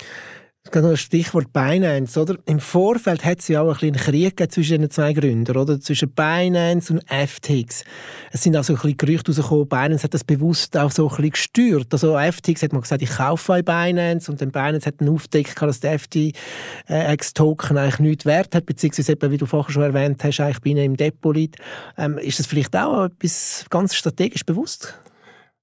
Das 0.70 0.86
ist 0.86 1.00
Stichwort 1.00 1.52
Binance, 1.52 2.22
oder? 2.22 2.38
Im 2.46 2.60
Vorfeld 2.60 3.26
hat 3.26 3.40
es 3.40 3.48
ja 3.48 3.62
auch 3.62 3.82
ein 3.82 3.92
bisschen 3.92 3.96
Krieg 3.96 4.52
zwischen 4.52 4.82
den 4.82 4.92
zwei 4.92 5.12
Gründern, 5.12 5.58
oder? 5.58 5.82
Zwischen 5.82 6.12
Binance 6.12 6.94
und 6.94 7.04
FTX. 7.10 7.84
Es 8.32 8.44
sind 8.44 8.56
also 8.56 8.74
ein 8.74 8.76
bisschen 8.76 8.98
Gerüchte 8.98 9.32
rausgekommen, 9.32 9.68
Binance 9.68 10.04
hat 10.04 10.14
das 10.14 10.24
bewusst 10.24 10.78
auch 10.78 10.92
so 10.92 11.10
ein 11.10 11.16
bisschen 11.16 11.32
gesteuert. 11.32 11.88
Also 11.92 12.16
FTX 12.16 12.62
hat 12.62 12.74
mal 12.74 12.82
gesagt, 12.82 13.02
ich 13.02 13.10
kaufe 13.10 13.64
bei 13.64 13.64
Binance 13.64 14.32
und 14.32 14.40
dann 14.40 14.52
Binance 14.52 14.86
hat 14.86 15.02
dann 15.02 15.10
aufgedeckt, 15.10 15.60
dass 15.60 15.80
der 15.80 15.98
FTX-Token 15.98 17.78
eigentlich 17.78 18.00
nichts 18.00 18.26
wert 18.26 18.54
hat, 18.54 18.68
beziehungsweise 18.68 19.14
eben, 19.14 19.32
wie 19.32 19.38
du 19.38 19.48
vorher 19.48 19.74
schon 19.74 19.82
erwähnt 19.82 20.24
hast, 20.24 20.40
eigentlich 20.42 20.62
bei 20.62 20.80
im 20.80 20.96
Depot 20.96 21.36
liegt. 21.36 21.56
Ähm, 21.98 22.20
ist 22.20 22.38
das 22.38 22.46
vielleicht 22.46 22.78
auch 22.78 23.06
etwas 23.06 23.66
ganz 23.72 23.96
strategisch 23.96 24.46
bewusst? 24.46 24.94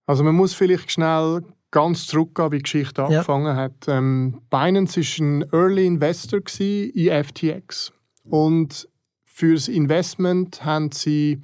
Also 0.06 0.24
man 0.24 0.34
muss 0.34 0.54
vielleicht 0.54 0.90
schnell 0.90 1.44
ganz 1.70 2.06
zurückgehen, 2.06 2.52
wie 2.52 2.56
die 2.58 2.62
Geschichte 2.62 3.02
ja. 3.02 3.06
angefangen 3.08 3.56
hat. 3.56 3.86
Ähm, 3.88 4.40
Binance 4.50 5.00
war 5.00 5.26
ein 5.26 5.44
Early 5.52 5.86
Investor 5.86 6.40
in 6.60 7.24
FTX. 7.24 7.92
Und 8.24 8.88
für 9.24 9.54
das 9.54 9.68
Investment 9.68 10.64
haben 10.64 10.90
sie 10.92 11.40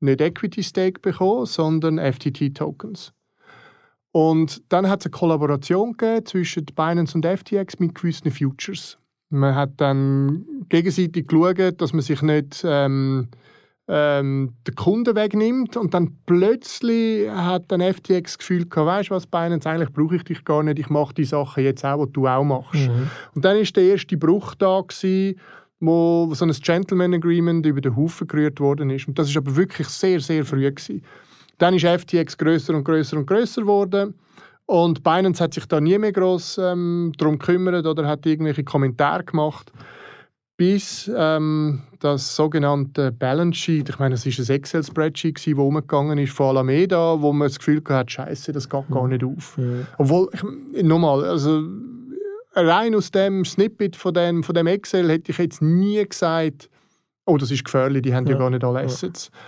nicht 0.00 0.20
Equity 0.20 0.62
Stake 0.62 1.00
bekommen, 1.00 1.46
sondern 1.46 1.98
FTT-Tokens. 1.98 3.12
Und 4.12 4.62
dann 4.72 4.88
hat 4.88 5.00
es 5.00 5.06
eine 5.06 5.12
Kollaboration 5.12 5.92
gegeben 5.92 6.26
zwischen 6.26 6.66
Binance 6.66 7.14
und 7.14 7.26
FTX 7.26 7.78
mit 7.78 7.94
gewissen 7.94 8.30
Futures. 8.30 8.98
Man 9.30 9.54
hat 9.54 9.72
dann 9.76 10.46
gegenseitig 10.68 11.26
geschaut, 11.28 11.80
dass 11.80 11.92
man 11.92 12.02
sich 12.02 12.22
nicht 12.22 12.62
ähm, 12.64 13.28
ähm, 13.88 14.54
den 14.66 14.74
Kunden 14.74 15.16
wegnimmt 15.16 15.76
und 15.76 15.94
dann 15.94 16.18
plötzlich 16.26 17.28
hat 17.30 17.64
dann 17.68 17.80
FTX 17.80 18.32
das 18.32 18.38
Gefühl 18.38 18.66
gehabt, 18.68 18.86
weißt 18.86 19.10
du 19.10 19.14
was, 19.14 19.26
Binance, 19.26 19.68
eigentlich 19.68 19.92
brauche 19.92 20.16
ich 20.16 20.24
dich 20.24 20.44
gar 20.44 20.62
nicht, 20.62 20.78
ich 20.78 20.90
mache 20.90 21.14
die 21.14 21.24
Sachen 21.24 21.64
jetzt 21.64 21.84
auch, 21.84 22.04
die 22.04 22.12
du 22.12 22.26
auch 22.26 22.44
machst. 22.44 22.74
Mhm. 22.74 23.08
Und 23.34 23.44
dann 23.44 23.56
ist 23.56 23.74
der 23.76 23.84
erste 23.84 24.16
Bruch 24.18 24.54
da 24.54 24.82
gewesen, 24.82 25.40
wo 25.80 26.28
so 26.34 26.44
ein 26.44 26.52
Gentleman 26.52 27.14
Agreement 27.14 27.64
über 27.64 27.80
den 27.80 27.96
Haufen 27.96 28.28
gerührt 28.28 28.60
worden 28.60 28.90
ist. 28.90 29.08
Und 29.08 29.18
das 29.18 29.30
ist 29.30 29.36
aber 29.36 29.56
wirklich 29.56 29.88
sehr, 29.88 30.20
sehr 30.20 30.44
früh 30.44 30.70
gewesen. 30.70 31.02
Dann 31.56 31.74
ist 31.74 31.86
FTX 31.86 32.36
größer 32.36 32.74
und 32.74 32.84
größer 32.84 33.16
und 33.16 33.26
größer 33.26 33.62
geworden. 33.62 34.14
Und 34.66 35.02
Binance 35.02 35.42
hat 35.42 35.54
sich 35.54 35.64
da 35.64 35.80
nie 35.80 35.96
mehr 35.96 36.12
groß 36.12 36.58
ähm, 36.58 37.12
darum 37.16 37.38
gekümmert 37.38 37.86
oder 37.86 38.06
hat 38.06 38.26
irgendwelche 38.26 38.64
Kommentare 38.64 39.24
gemacht. 39.24 39.72
Bis 40.58 41.08
ähm, 41.16 41.82
das 42.00 42.34
sogenannte 42.34 43.12
Balance 43.12 43.56
Sheet, 43.56 43.90
ich 43.90 43.98
meine, 44.00 44.16
das 44.16 44.26
ist 44.26 44.40
ein 44.40 44.56
Excel-Spreadsheet, 44.56 45.38
das 45.38 45.54
umgegangen 45.54 46.18
ist 46.18 46.32
von 46.32 46.48
Alameda, 46.48 47.22
wo 47.22 47.32
man 47.32 47.46
das 47.46 47.58
Gefühl 47.58 47.80
hatte, 47.88 48.10
Scheiße, 48.10 48.52
das 48.52 48.68
geht 48.68 48.90
gar 48.90 49.06
nicht 49.06 49.22
auf. 49.22 49.56
Mhm. 49.56 49.86
Obwohl, 49.98 50.28
nochmal, 50.82 51.24
also 51.24 51.62
rein 52.54 52.96
aus 52.96 53.12
dem 53.12 53.44
Snippet 53.44 53.94
von 53.94 54.12
dem, 54.12 54.42
von 54.42 54.52
dem 54.52 54.66
Excel 54.66 55.08
hätte 55.08 55.30
ich 55.30 55.38
jetzt 55.38 55.62
nie 55.62 56.04
gesagt, 56.04 56.68
oh, 57.24 57.36
das 57.36 57.52
ist 57.52 57.64
gefährlich, 57.64 58.02
die 58.02 58.12
haben 58.12 58.26
ja, 58.26 58.32
ja 58.32 58.38
gar 58.38 58.50
nicht 58.50 58.64
alle 58.64 58.80
Assets. 58.80 59.30
Ja. 59.32 59.40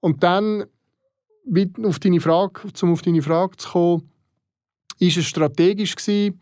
Und 0.00 0.22
dann, 0.22 0.64
auf 1.82 1.98
deine 1.98 2.20
Frage, 2.20 2.60
um 2.82 2.92
auf 2.92 3.00
deine 3.00 3.22
Frage 3.22 3.56
zu 3.56 3.70
kommen, 3.70 4.10
ist 4.98 5.16
es 5.16 5.24
strategisch 5.24 5.96
gewesen, 5.96 6.38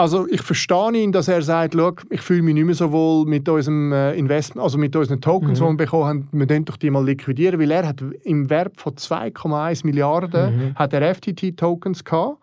also 0.00 0.26
ich 0.28 0.42
verstehe 0.42 0.92
ihn, 0.94 1.12
dass 1.12 1.28
er 1.28 1.42
sagt, 1.42 1.76
ich 2.10 2.20
fühle 2.20 2.42
mich 2.42 2.54
nicht 2.54 2.64
mehr 2.64 2.74
so 2.74 2.90
wohl 2.90 3.26
mit 3.26 3.48
unserem 3.48 3.92
äh, 3.92 4.14
Investment, 4.14 4.64
also 4.64 4.78
mit 4.78 4.96
unseren 4.96 5.20
Tokens, 5.20 5.60
mhm. 5.60 5.64
die 5.64 5.70
wir 5.70 5.76
bekommen 5.76 6.04
haben, 6.04 6.28
wir 6.32 6.46
können 6.46 6.64
doch 6.64 6.76
die 6.76 6.90
mal 6.90 7.04
liquidieren, 7.04 7.60
weil 7.60 7.70
er 7.70 7.86
hat 7.86 8.02
im 8.24 8.48
Wert 8.50 8.80
von 8.80 8.94
2,1 8.94 9.84
Milliarden 9.84 10.56
mhm. 10.56 10.74
hat 10.74 10.92
er 10.92 11.14
FTT-Tokens 11.14 12.04
gehabt 12.04 12.38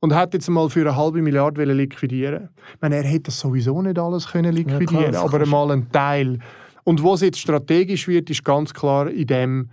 und 0.00 0.14
hat 0.14 0.34
jetzt 0.34 0.48
mal 0.48 0.68
für 0.68 0.80
eine 0.80 0.96
halbe 0.96 1.22
Milliarde 1.22 1.64
liquidieren 1.64 2.48
Ich 2.74 2.80
meine, 2.80 2.96
er 2.96 3.04
hätte 3.04 3.24
das 3.24 3.40
sowieso 3.40 3.80
nicht 3.82 3.98
alles 3.98 4.28
können 4.28 4.54
liquidieren 4.54 5.14
ja, 5.14 5.22
aber 5.22 5.44
mal 5.46 5.70
einen 5.70 5.90
Teil. 5.90 6.38
Und 6.84 7.02
wo 7.02 7.14
es 7.14 7.20
jetzt 7.20 7.38
strategisch 7.38 8.06
wird, 8.06 8.30
ist 8.30 8.44
ganz 8.44 8.72
klar 8.72 9.10
in 9.10 9.26
dem, 9.26 9.70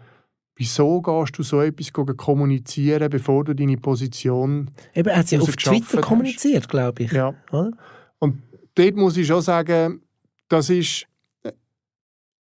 Wieso 0.56 1.02
gehst 1.02 1.38
du 1.38 1.44
so 1.44 1.62
etwas 1.62 1.92
kommunizieren, 1.92 3.10
bevor 3.10 3.44
du 3.44 3.56
deine 3.56 3.78
Position 3.78 4.70
Eben, 4.94 5.10
er 5.10 5.18
hat 5.18 5.28
sie 5.28 5.40
auf 5.40 5.56
Twitter 5.56 6.02
kommuniziert, 6.02 6.70
glaube 6.70 7.04
ich. 7.04 7.12
Ja. 7.12 7.34
Oder? 7.52 7.72
Und 8.20 8.42
dort 8.76 8.96
muss 8.96 9.18
ich 9.18 9.26
schon 9.26 9.42
sagen, 9.42 10.02
das 10.50 10.70
ist 10.70 11.08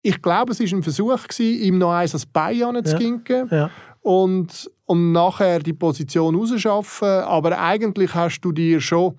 ich 0.06 0.22
glaube, 0.22 0.52
es 0.52 0.60
war 0.60 0.78
ein 0.78 0.82
Versuch, 0.84 1.26
gewesen, 1.26 1.62
ihm 1.62 1.78
noch 1.78 1.90
eins 1.90 2.14
als 2.14 2.26
Bein 2.26 2.84
zu 2.84 2.96
ja. 3.28 3.44
ja. 3.50 3.70
und, 4.02 4.70
und 4.84 5.10
nachher 5.10 5.58
die 5.58 5.72
Position 5.72 6.36
rauszuschaffen. 6.36 7.08
Aber 7.08 7.58
eigentlich 7.58 8.14
hast 8.14 8.40
du 8.42 8.52
dir 8.52 8.80
schon, 8.80 9.18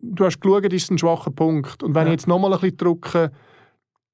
du 0.00 0.24
hast 0.24 0.40
geschaut, 0.40 0.72
ist 0.72 0.90
ein 0.90 0.98
schwacher 0.98 1.30
Punkt. 1.30 1.84
Und 1.84 1.94
wenn 1.94 2.08
ja. 2.08 2.12
ich 2.12 2.18
jetzt 2.18 2.26
nochmal 2.26 2.52
ein 2.52 2.58
bisschen 2.58 2.78
drücke, 2.78 3.30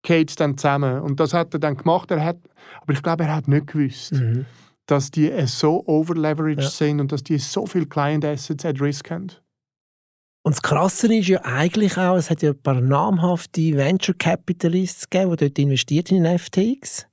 geht 0.02 0.30
es 0.30 0.36
dann 0.36 0.58
zusammen. 0.58 1.00
Und 1.00 1.20
das 1.20 1.32
hat 1.32 1.54
er 1.54 1.60
dann 1.60 1.76
gemacht. 1.76 2.10
Er 2.10 2.24
hat, 2.24 2.38
aber 2.80 2.92
ich 2.92 3.02
glaube, 3.02 3.24
er 3.24 3.34
hat 3.34 3.48
nicht 3.48 3.68
gewusst, 3.68 4.12
mhm. 4.12 4.46
dass 4.86 5.10
die 5.10 5.32
so 5.46 5.84
overleveraged 5.86 6.62
ja. 6.62 6.70
sind 6.70 7.00
und 7.00 7.12
dass 7.12 7.22
die 7.22 7.38
so 7.38 7.66
viele 7.66 7.86
Client 7.86 8.24
Assets 8.24 8.64
at 8.64 8.80
risk 8.80 9.10
haben. 9.10 9.28
Und 10.44 10.56
das 10.56 10.62
Krasse 10.62 11.14
ist 11.14 11.28
ja 11.28 11.40
eigentlich 11.44 11.96
auch, 11.96 12.16
es 12.16 12.28
hat 12.28 12.42
ja 12.42 12.50
ein 12.50 12.62
paar 12.62 12.80
namhafte 12.80 13.76
Venture 13.76 14.16
Capitalists 14.18 15.08
gegeben, 15.08 15.30
die 15.30 15.36
dort 15.36 15.58
investiert 15.58 16.10
in 16.10 16.38
FTX, 16.38 17.06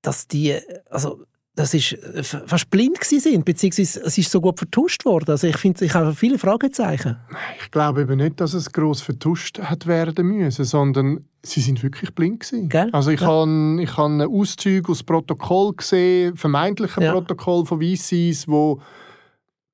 dass 0.00 0.26
die, 0.26 0.58
also 0.88 1.22
das 1.56 1.72
ist 1.72 1.92
äh, 1.92 2.22
fast 2.22 2.70
blind 2.70 3.02
sind, 3.02 3.44
beziehungsweise 3.44 4.00
es 4.04 4.18
ist 4.18 4.30
so 4.30 4.40
gut 4.40 4.58
vertuscht 4.58 5.04
worden. 5.04 5.30
Also 5.30 5.46
ich 5.46 5.56
finde, 5.56 5.84
ich 5.84 5.94
habe 5.94 6.14
viele 6.14 6.38
Fragezeichen. 6.38 7.16
Ich 7.60 7.70
glaube 7.70 8.02
eben 8.02 8.18
nicht, 8.18 8.40
dass 8.40 8.52
es 8.52 8.70
groß 8.70 9.00
vertuscht 9.00 9.58
hat 9.58 9.86
werden 9.86 10.26
müssen, 10.28 10.64
sondern 10.64 11.24
sie 11.42 11.60
sind 11.60 11.82
wirklich 11.82 12.14
blind 12.14 12.40
gewesen. 12.40 12.68
Gell? 12.68 12.90
Also 12.92 13.10
ich 13.10 13.22
ja. 13.22 13.26
habe 13.26 13.82
ich 13.82 13.96
habe 13.96 14.28
Auszüge 14.28 14.92
aus 14.92 15.02
Protokoll 15.02 15.72
gesehen, 15.74 16.36
vermeintlichen 16.36 17.02
ja. 17.02 17.12
Protokoll 17.12 17.64
von 17.64 17.80
VCs, 17.80 18.46
wo 18.46 18.80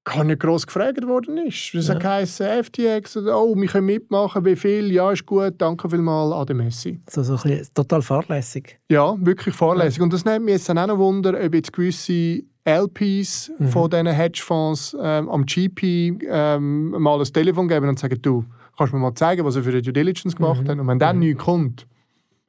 gar 0.04 0.24
nicht 0.24 0.40
gross 0.40 0.66
gefragt 0.66 1.06
worden 1.06 1.38
ist. 1.38 1.74
Es 1.74 1.88
ja. 1.88 2.02
heisst 2.02 2.42
FTX, 2.42 3.16
oh, 3.18 3.54
wir 3.56 3.68
können 3.68 3.86
mitmachen, 3.86 4.44
wie 4.44 4.56
viel, 4.56 4.90
ja, 4.92 5.12
ist 5.12 5.26
gut, 5.26 5.54
danke 5.58 5.88
vielmals, 5.88 6.32
Ade 6.32 6.54
Messi. 6.54 7.00
So, 7.08 7.22
so 7.22 7.34
ein 7.34 7.42
bisschen 7.42 7.74
total 7.74 8.02
fahrlässig. 8.02 8.80
Ja, 8.90 9.16
wirklich 9.20 9.54
fahrlässig. 9.54 9.98
Ja. 9.98 10.04
Und 10.04 10.12
das 10.12 10.24
nimmt 10.24 10.44
mich 10.44 10.54
jetzt 10.54 10.68
dann 10.68 10.78
auch 10.78 10.88
noch 10.88 10.98
Wunder, 10.98 11.38
ob 11.40 11.54
jetzt 11.54 11.72
gewisse 11.72 12.42
LPs 12.64 13.52
mhm. 13.58 13.68
von 13.68 13.90
diesen 13.90 14.06
Hedgefonds 14.06 14.96
ähm, 15.00 15.28
am 15.28 15.46
GP 15.46 16.18
ähm, 16.28 16.90
mal 16.90 17.18
ein 17.18 17.24
Telefon 17.24 17.68
geben 17.68 17.88
und 17.88 17.98
sagen, 17.98 18.20
du, 18.22 18.44
kannst 18.76 18.92
du 18.92 18.96
mir 18.96 19.02
mal 19.02 19.14
zeigen, 19.14 19.44
was 19.44 19.56
er 19.56 19.62
für 19.62 19.70
eine 19.70 19.82
Due 19.82 19.92
Diligence 19.92 20.36
gemacht 20.36 20.62
mhm. 20.62 20.68
hat? 20.68 20.78
Und 20.78 20.86
wenn 20.88 20.98
dann 20.98 21.16
mhm. 21.16 21.22
nichts 21.22 21.44
kommt, 21.44 21.86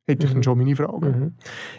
hätte 0.06 0.26
ich 0.26 0.32
dann 0.32 0.39
mhm. 0.39 0.44
schon 0.44 0.58
meine 0.58 0.76
Frage. 0.76 1.08
Mhm. 1.08 1.34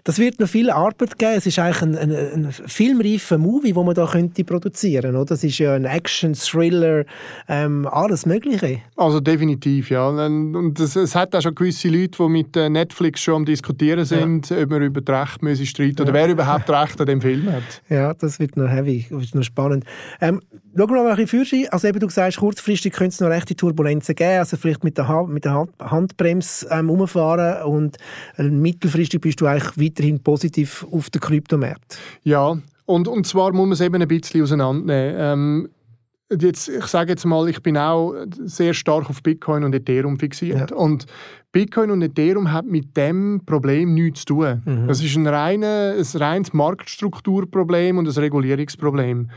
Das 0.04 0.18
wird 0.18 0.40
noch 0.40 0.48
viel 0.48 0.70
Arbeit 0.70 1.18
geben. 1.18 1.34
Es 1.36 1.46
ist 1.46 1.58
eigentlich 1.58 1.82
ein, 1.82 1.96
ein, 1.96 2.12
ein 2.12 2.52
filmreifer 2.52 3.36
Movie, 3.36 3.72
den 3.72 3.84
man 3.84 3.94
da 3.94 4.06
könnte 4.06 4.44
produzieren 4.44 5.12
könnte. 5.12 5.26
Das 5.26 5.44
ist 5.44 5.58
ja 5.58 5.74
ein 5.74 5.84
Action, 5.84 6.32
Thriller, 6.32 7.04
ähm, 7.48 7.86
alles 7.86 8.24
Mögliche. 8.24 8.80
Also 8.96 9.20
definitiv, 9.20 9.90
ja. 9.90 10.08
Und 10.08 10.80
es, 10.80 10.96
es, 10.96 11.14
hat 11.14 11.34
auch 11.36 11.42
schon 11.42 11.54
gewisse 11.54 11.88
Leute, 11.88 12.18
die 12.18 12.28
mit 12.28 12.56
äh, 12.56 12.70
Netflix 12.70 13.20
schon 13.20 13.34
am 13.36 13.44
Diskutieren 13.44 14.04
sind, 14.04 14.48
ja. 14.48 14.62
ob 14.62 14.70
man 14.70 14.82
über 14.82 15.02
das 15.02 15.22
Recht 15.22 15.42
müssen 15.42 15.66
streiten 15.66 15.96
ja. 15.98 16.04
oder 16.04 16.14
wer 16.14 16.28
überhaupt 16.28 16.70
Recht 16.70 17.00
an 17.00 17.06
dem 17.06 17.20
Film 17.20 17.52
hat. 17.52 17.82
Ja, 17.90 18.14
das 18.14 18.40
wird 18.40 18.56
noch 18.56 18.68
heavy, 18.68 19.06
das 19.10 19.20
wird 19.20 19.34
noch 19.34 19.42
spannend. 19.42 19.84
Ähm, 20.20 20.40
Schauen 20.76 20.90
wir 20.90 21.02
mal 21.02 21.10
ein 21.12 21.24
bisschen 21.24 21.46
für 21.46 21.72
Also 21.72 21.88
eben, 21.88 22.00
du 22.00 22.08
sagst, 22.08 22.38
kurzfristig 22.38 22.92
könnte 22.92 23.14
es 23.14 23.20
noch 23.20 23.28
rechte 23.28 23.54
Turbulenzen 23.54 24.14
geben, 24.14 24.38
also 24.38 24.56
vielleicht 24.56 24.82
mit 24.82 24.98
der, 24.98 25.06
ha 25.06 25.22
mit 25.22 25.44
der 25.44 25.66
Handbremse 25.80 26.66
ähm, 26.70 26.90
umfahren 26.90 27.62
und 27.64 27.96
äh, 28.36 28.42
mittelfristig 28.42 29.20
bist 29.20 29.40
du 29.40 29.46
eigentlich 29.46 29.76
weiterhin 29.76 30.20
positiv 30.20 30.84
auf 30.90 31.10
den 31.10 31.20
Kryptomarkt. 31.20 31.98
Ja, 32.24 32.58
und, 32.86 33.08
und 33.08 33.26
zwar 33.26 33.52
muss 33.52 33.66
man 33.66 33.72
es 33.72 33.80
eben 33.80 34.02
ein 34.02 34.08
bisschen 34.08 34.42
auseinandernehmen. 34.42 35.16
Ähm, 35.18 35.68
jetzt, 36.40 36.68
ich 36.68 36.86
sage 36.86 37.10
jetzt 37.10 37.24
mal, 37.24 37.48
ich 37.48 37.62
bin 37.62 37.78
auch 37.78 38.14
sehr 38.44 38.74
stark 38.74 39.08
auf 39.08 39.22
Bitcoin 39.22 39.64
und 39.64 39.74
Ethereum 39.74 40.18
fixiert. 40.18 40.70
Ja. 40.70 40.76
Und 40.76 41.06
Bitcoin 41.52 41.90
und 41.92 42.02
Ethereum 42.02 42.52
hat 42.52 42.66
mit 42.66 42.96
dem 42.96 43.42
Problem 43.46 43.94
nichts 43.94 44.20
zu 44.20 44.34
tun. 44.34 44.62
Mhm. 44.64 44.88
Das 44.88 45.02
ist 45.02 45.16
ein, 45.16 45.26
reine, 45.26 45.94
ein 45.96 46.20
reines 46.20 46.52
Marktstrukturproblem 46.52 47.96
und 47.96 48.08
ein 48.08 48.12
Regulierungsproblem. 48.12 49.30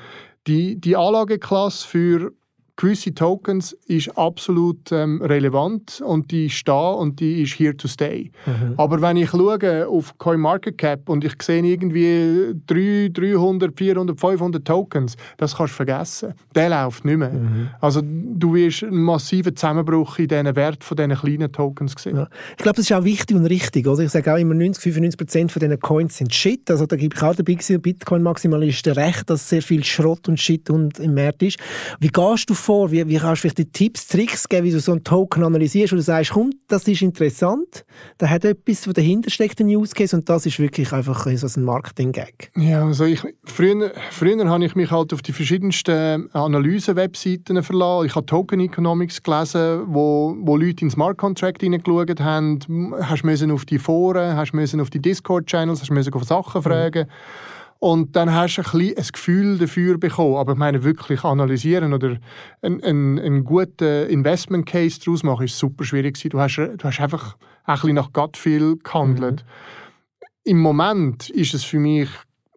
Die, 0.48 0.80
die 0.80 0.96
Anlageklasse 0.96 1.88
für 1.88 2.34
gewisse 2.78 3.14
Tokens 3.14 3.74
ist 3.88 4.16
absolut 4.18 4.92
ähm, 4.92 5.22
relevant 5.22 6.00
und 6.06 6.32
die 6.32 6.46
ist 6.46 6.68
da 6.68 6.92
und 6.92 7.20
die 7.20 7.42
ist 7.42 7.60
here 7.60 7.76
to 7.76 7.88
stay. 7.88 8.32
Mhm. 8.46 8.76
Aber 8.78 9.02
wenn 9.02 9.18
ich 9.18 9.32
schaue 9.32 9.88
auf 9.88 10.16
CoinMarketCap 10.20 11.10
und 11.10 11.26
ich 11.26 11.34
sehe 11.42 11.64
irgendwie 11.64 12.54
3, 12.68 13.10
300, 13.12 13.76
400, 13.76 14.20
500 14.20 14.64
Tokens, 14.66 15.18
das 15.38 15.56
kannst 15.56 15.74
du 15.74 15.78
vergessen. 15.78 16.34
Der 16.54 16.70
läuft 16.70 17.04
nicht 17.04 17.18
mehr. 17.18 17.32
Mhm. 17.32 17.70
Also 17.82 18.02
du 18.04 18.54
wirst 18.54 18.84
einen 18.84 19.02
massiven 19.02 19.56
Zusammenbruch 19.56 20.20
in 20.20 20.28
diesen 20.28 20.56
Wert 20.56 20.84
von 20.84 20.96
diesen 20.96 21.16
kleinen 21.16 21.52
Tokens 21.52 21.96
sehen. 21.98 22.18
Ja. 22.18 22.28
Ich 22.52 22.64
glaube, 22.64 22.76
das 22.76 22.86
ist 22.86 22.96
auch 22.96 23.04
wichtig 23.04 23.36
und 23.36 23.48
richtig. 23.48 23.88
Oder? 23.88 24.04
Ich 24.04 24.12
sage 24.12 24.32
auch 24.32 24.38
immer, 24.38 24.54
90, 24.54 24.84
95 24.84 25.18
Prozent 25.18 25.52
von 25.52 25.60
diesen 25.62 25.80
Coins 25.80 26.18
sind 26.18 26.32
Shit. 26.32 26.70
Also 26.70 26.86
da 26.86 26.96
gebe 26.96 27.16
ich 27.16 27.24
auch 27.24 27.34
den 27.34 27.82
Bitcoin-Maximalisten 27.82 28.94
recht, 28.94 29.28
dass 29.32 29.50
sehr 29.50 29.64
viel 29.64 29.84
Schrott 29.84 30.28
und 30.28 30.40
Shit 30.40 30.70
im 30.70 31.16
Markt 31.16 31.42
ist. 31.42 31.58
Wie 32.00 32.10
gehst 32.10 32.48
du 32.52 32.54
vor? 32.68 32.92
Wie, 32.92 33.08
wie 33.08 33.18
kannst 33.18 33.44
du 33.44 33.50
vielleicht 33.50 33.74
Tipps, 33.74 34.08
Tricks 34.08 34.48
geben, 34.50 34.66
wie 34.66 34.72
du 34.72 34.80
so 34.82 34.92
einen 34.92 35.04
Token 35.04 35.44
analysierst, 35.44 35.94
wo 35.94 35.96
du 35.96 36.02
sagst, 36.02 36.32
komm, 36.32 36.52
das 36.68 36.86
ist 36.88 37.02
interessant, 37.02 37.86
da 38.18 38.28
hat 38.28 38.44
etwas, 38.44 38.86
was 38.86 38.94
dahinter 38.94 39.30
steckt, 39.30 39.62
ein 39.62 39.68
Use 39.68 39.96
Case, 39.96 40.16
und 40.16 40.28
das 40.28 40.46
ist 40.46 40.60
wirklich 40.60 40.92
einfach 40.92 41.26
so 41.26 41.48
ein 41.48 41.64
Marketing-Gag. 41.64 42.52
Ja, 42.58 42.86
also 42.86 43.06
ich, 43.06 43.22
früher, 43.46 43.92
früher 44.12 44.50
habe 44.50 44.66
ich 44.66 44.76
mich 44.76 44.92
halt 44.92 45.14
auf 45.14 45.22
die 45.22 45.32
verschiedensten 45.32 46.30
Analyse-Webseiten 46.34 47.64
verlassen. 47.64 48.08
Ich 48.08 48.16
habe 48.16 48.26
Token 48.26 48.60
Economics 48.60 49.24
gelesen, 49.24 49.84
wo, 49.88 50.36
wo 50.40 50.58
Leute 50.58 50.84
ins 50.84 50.94
Smart 50.94 51.18
Contract 51.18 51.62
hineingeschaut 51.62 52.20
haben. 52.20 52.60
Hast 53.02 53.24
müssen 53.24 53.50
auf 53.52 53.66
die 53.66 53.80
Foren, 53.80 54.36
hast 54.36 54.54
müssen 54.54 54.82
auf 54.82 54.90
die 54.90 55.02
Discord-Channels, 55.02 55.82
hast 55.82 55.92
müssen 55.92 56.14
auf 56.14 56.26
Sachen 56.26 56.62
fragen. 56.62 57.08
Mhm. 57.08 57.57
Und 57.80 58.16
dann 58.16 58.34
hast 58.34 58.58
du 58.58 58.62
ein, 58.62 58.98
ein 58.98 59.08
Gefühl 59.14 59.58
dafür 59.58 59.98
bekommen. 59.98 60.38
Aber 60.38 60.54
ich 60.54 60.58
meine, 60.58 60.84
wirklich 60.84 61.24
analysieren 61.24 61.94
oder 61.94 62.18
einen, 62.62 62.84
einen, 62.84 63.20
einen 63.20 63.44
guten 63.44 64.08
Investment 64.10 64.66
Case 64.66 65.00
daraus 65.04 65.24
machen, 65.24 65.46
ist 65.46 65.58
super 65.58 65.84
schwierig 65.84 66.18
Du 66.30 66.40
hast, 66.40 66.58
du 66.58 66.84
hast 66.84 67.00
einfach 67.00 67.38
ein 67.66 67.76
bisschen 67.76 67.96
nach 67.96 68.14
Gutfeel 68.14 68.78
gehandelt. 68.78 69.44
Mhm. 69.44 70.28
Im 70.44 70.60
Moment 70.60 71.30
ist 71.30 71.54
es 71.54 71.64
für 71.64 71.80
mich 71.80 72.10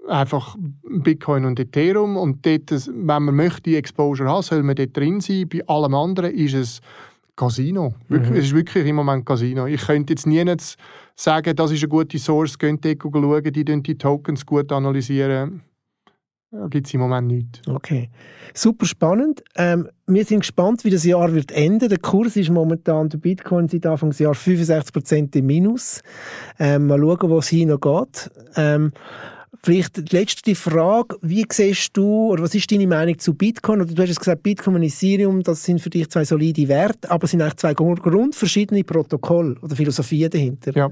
einfach 0.09 0.57
Bitcoin 0.83 1.45
und 1.45 1.61
Ethereum 1.61 2.17
und 2.17 2.45
dort, 2.47 2.71
wenn 2.71 3.23
man 3.23 3.35
möchte 3.35 3.63
die 3.63 3.77
Exposure 3.77 4.29
haben, 4.29 4.43
soll 4.43 4.63
man 4.63 4.77
dort 4.77 4.97
drin 4.97 5.21
sein. 5.21 5.49
Bei 5.49 5.67
allem 5.67 5.95
anderen 5.95 6.35
ist 6.35 6.55
es 6.55 6.81
Casino. 7.41 7.95
Wirklich, 8.09 8.31
mhm. 8.31 8.37
Es 8.37 8.45
ist 8.45 8.55
wirklich 8.55 8.87
im 8.87 8.97
Moment 8.97 9.25
Casino. 9.25 9.67
Ich 9.67 9.87
könnte 9.87 10.13
jetzt 10.13 10.27
nie 10.27 10.45
sagen, 11.17 11.57
das 11.57 11.71
ist 11.71 11.83
eine 11.83 11.89
gute 11.89 12.19
Source, 12.19 12.59
könnt 12.59 12.85
ihr 12.85 12.97
schauen, 13.01 13.43
die 13.43 13.65
die 13.65 13.99
Tokens 13.99 14.45
gut 14.45 14.71
analysieren. 14.71 15.63
Da 16.53 16.67
gibt 16.67 16.89
es 16.89 16.95
im 16.95 17.01
Moment 17.01 17.29
nichts. 17.29 17.61
Okay, 17.69 18.11
super 18.53 18.85
spannend. 18.85 19.43
Ähm, 19.57 19.89
wir 20.07 20.25
sind 20.25 20.41
gespannt, 20.41 20.85
wie 20.85 20.91
das 20.91 21.05
Jahr 21.05 21.33
wird 21.33 21.53
enden. 21.53 21.89
Der 21.89 21.99
Kurs 21.99 22.37
ist 22.37 22.51
momentan, 22.51 23.09
der 23.09 23.19
Bitcoin 23.19 23.69
seit 23.69 23.87
Anfangsjahr 23.87 24.35
65% 24.35 25.37
im 25.37 25.47
Minus. 25.47 26.03
Ähm, 26.59 26.89
mal 26.89 26.99
schauen, 26.99 27.31
wo 27.31 27.39
es 27.39 27.49
hin 27.49 27.69
noch 27.69 27.81
geht. 27.81 28.31
Ähm, 28.57 28.93
Vielleicht 29.63 29.97
die 29.97 30.17
letzte 30.17 30.55
Frage. 30.55 31.17
Wie 31.23 31.45
siehst 31.51 31.97
du, 31.97 32.29
oder 32.31 32.45
was 32.45 32.55
ist 32.55 32.71
deine 32.71 32.87
Meinung 32.87 33.19
zu 33.19 33.35
Bitcoin? 33.35 33.83
Oder 33.83 33.93
du 33.93 34.03
hast 34.03 34.19
gesagt, 34.19 34.43
Bitcoin 34.43 34.77
und 34.77 34.83
Ethereum, 34.83 35.43
das 35.43 35.65
sind 35.65 35.81
für 35.81 35.91
dich 35.91 36.09
zwei 36.09 36.25
solide 36.25 36.69
Werte, 36.69 37.11
aber 37.11 37.25
es 37.25 37.33
sind 37.33 37.43
eigentlich 37.43 37.57
zwei 37.57 37.75
grundverschiedene 37.75 38.85
Protokolle 38.85 39.57
oder 39.61 39.77
Philosophien 39.77 40.31
dahinter. 40.31 40.75
Ja. 40.75 40.91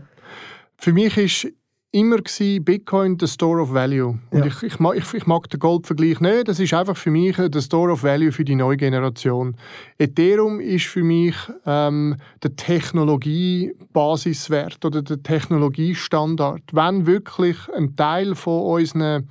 Für 0.76 0.92
mich 0.92 1.16
ist 1.16 1.52
immer 1.90 2.18
gewesen, 2.18 2.64
Bitcoin 2.64 3.16
der 3.16 3.28
Store 3.28 3.62
of 3.62 3.72
Value. 3.72 4.18
Und 4.30 4.40
ja. 4.40 4.46
ich, 4.46 4.62
ich, 4.62 4.78
mag, 4.78 4.94
ich, 4.96 5.14
ich, 5.14 5.26
mag 5.26 5.48
den 5.48 5.58
Goldvergleich 5.58 6.20
nicht. 6.20 6.48
Das 6.48 6.60
ist 6.60 6.74
einfach 6.74 6.96
für 6.96 7.10
mich 7.10 7.36
der 7.36 7.60
Store 7.60 7.92
of 7.92 8.02
Value 8.02 8.32
für 8.32 8.44
die 8.44 8.54
neue 8.54 8.76
Generation. 8.76 9.56
Ethereum 9.98 10.60
ist 10.60 10.84
für 10.86 11.02
mich 11.02 11.34
ähm, 11.64 12.16
der 12.42 12.56
Technologiebasiswert 12.56 14.84
oder 14.84 15.00
der 15.02 15.22
Technologiestandard. 15.22 16.62
Wenn 16.72 17.06
wirklich 17.06 17.56
ein 17.74 17.96
Teil 17.96 18.34
von 18.34 18.62
unseren 18.62 19.30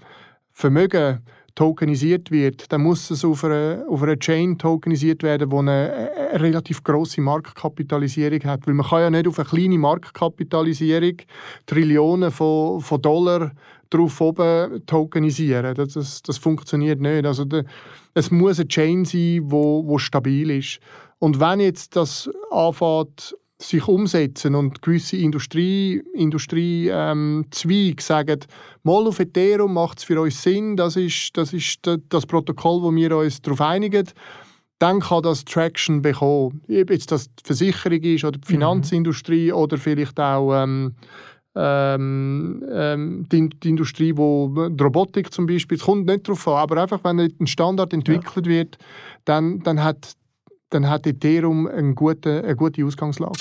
Vermögen 0.51 1.21
tokenisiert 1.57 2.29
wird, 2.29 2.71
dann 2.71 2.83
muss 2.83 3.09
es 3.09 3.25
auf 3.25 3.43
einer, 3.43 3.83
auf 3.89 4.03
einer 4.03 4.19
Chain 4.19 4.59
tokenisiert 4.59 5.23
werden, 5.23 5.49
die 5.49 5.55
eine, 5.55 5.91
eine, 5.91 6.39
relativ 6.39 6.83
große 6.83 7.19
Marktkapitalisierung 7.19 8.43
hat. 8.43 8.67
Weil 8.67 8.75
man 8.75 8.85
kann 8.85 9.01
ja 9.01 9.09
nicht 9.09 9.27
auf 9.27 9.39
eine 9.39 9.49
kleine 9.49 9.77
Marktkapitalisierung 9.79 11.17
Trillionen 11.65 12.29
von, 12.29 12.79
von 12.79 13.01
Dollar 13.01 13.51
drauf 13.89 14.21
oben 14.21 14.85
tokenisieren. 14.85 15.73
Das, 15.73 15.93
das, 15.93 16.21
das 16.21 16.37
funktioniert 16.37 17.01
nicht. 17.01 17.25
Also 17.25 17.43
de, 17.43 17.63
es 18.13 18.29
muss 18.29 18.59
eine 18.59 18.67
Chain 18.67 19.03
sein, 19.03 19.41
wo, 19.45 19.83
wo 19.87 19.97
stabil 19.97 20.51
ist. 20.51 20.79
Und 21.17 21.39
wenn 21.39 21.59
jetzt 21.59 21.95
das 21.95 22.29
anfängt 22.51 23.35
sich 23.59 23.87
umsetzen 23.87 24.53
und 24.53 24.81
gewisse 24.81 25.17
Industrie, 25.17 26.03
Industrie 26.13 26.89
ähm, 26.91 27.45
sagen, 27.99 28.39
mal 28.83 29.07
auf 29.07 29.19
Ethereum 29.19 29.73
macht 29.73 29.99
es 29.99 30.03
für 30.03 30.21
uns 30.21 30.43
Sinn, 30.43 30.77
das 30.77 30.95
ist, 30.95 31.35
das 31.35 31.53
ist 31.53 31.79
das 32.09 32.25
Protokoll, 32.25 32.83
wo 32.83 32.93
wir 32.93 33.17
uns 33.17 33.41
darauf 33.41 33.61
einigen, 33.61 34.07
dann 34.79 34.99
kann 34.99 35.23
das 35.23 35.43
Traction 35.43 36.03
bekommen. 36.03 36.61
Ob 36.69 36.89
jetzt 36.91 37.11
das 37.11 37.33
die 37.33 37.43
Versicherung 37.43 38.01
ist 38.01 38.23
oder 38.23 38.37
die 38.37 38.47
mhm. 38.47 38.57
Finanzindustrie 38.57 39.47
mhm. 39.47 39.57
oder 39.57 39.77
vielleicht 39.77 40.19
auch 40.19 40.53
ähm, 40.53 40.93
ähm, 41.55 42.63
ähm, 42.71 43.25
die, 43.31 43.49
die, 43.49 43.69
Industrie, 43.69 44.15
wo 44.15 44.69
die 44.69 44.83
Robotik 44.83 45.33
zum 45.33 45.47
Beispiel, 45.47 45.77
es 45.77 45.83
kommt 45.83 46.05
nicht 46.05 46.27
darauf 46.27 46.47
an, 46.47 46.57
aber 46.57 46.83
einfach, 46.83 46.99
wenn 47.03 47.19
ein 47.19 47.47
Standard 47.47 47.93
entwickelt 47.93 48.45
ja. 48.45 48.51
wird, 48.51 48.77
dann, 49.25 49.61
dann 49.63 49.83
hat 49.83 50.13
dann 50.69 50.89
hat 50.89 51.07
Ethereum 51.07 51.67
eine 51.67 51.93
gute, 51.93 52.43
eine 52.43 52.55
gute 52.55 52.85
Ausgangslage. 52.85 53.39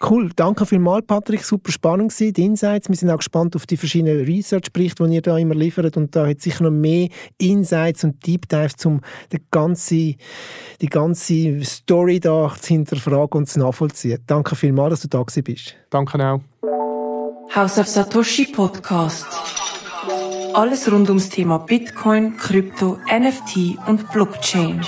Cool, 0.00 0.30
danke 0.36 0.64
vielmals, 0.64 1.06
Patrick. 1.06 1.42
Super 1.44 1.72
spannend 1.72 2.12
gewesen, 2.12 2.32
die 2.32 2.44
Insights. 2.44 2.88
Wir 2.88 2.94
sind 2.94 3.10
auch 3.10 3.16
gespannt 3.16 3.56
auf 3.56 3.66
die 3.66 3.76
verschiedenen 3.76 4.24
Research-Berichte, 4.24 5.04
die 5.08 5.14
ihr 5.16 5.22
da 5.22 5.36
immer 5.36 5.56
liefert. 5.56 5.96
Und 5.96 6.14
da 6.14 6.28
hat 6.28 6.40
sicher 6.40 6.64
noch 6.64 6.70
mehr 6.70 7.08
Insights 7.38 8.04
und 8.04 8.24
Deep 8.24 8.48
Dives, 8.48 8.86
um 8.86 9.00
die 9.32 9.42
ganze, 9.50 10.14
die 10.80 10.88
ganze 10.88 11.64
Story 11.64 12.20
da 12.20 12.54
zu 12.60 12.68
hinterfragen 12.68 13.40
und 13.40 13.48
zu 13.48 13.58
nachvollziehen. 13.58 14.22
Danke 14.28 14.54
vielmals, 14.54 15.00
dass 15.00 15.00
du 15.00 15.08
da 15.08 15.24
bist. 15.42 15.74
Danke 15.90 16.24
auch. 16.24 16.40
House 17.56 17.78
of 17.78 17.88
Satoshi 17.88 18.52
Podcast. 18.52 19.26
Alles 20.54 20.90
rund 20.90 21.08
ums 21.08 21.28
Thema 21.28 21.58
Bitcoin, 21.58 22.36
Krypto, 22.36 22.98
NFT 23.10 23.78
und 23.88 24.10
Blockchain. 24.12 24.80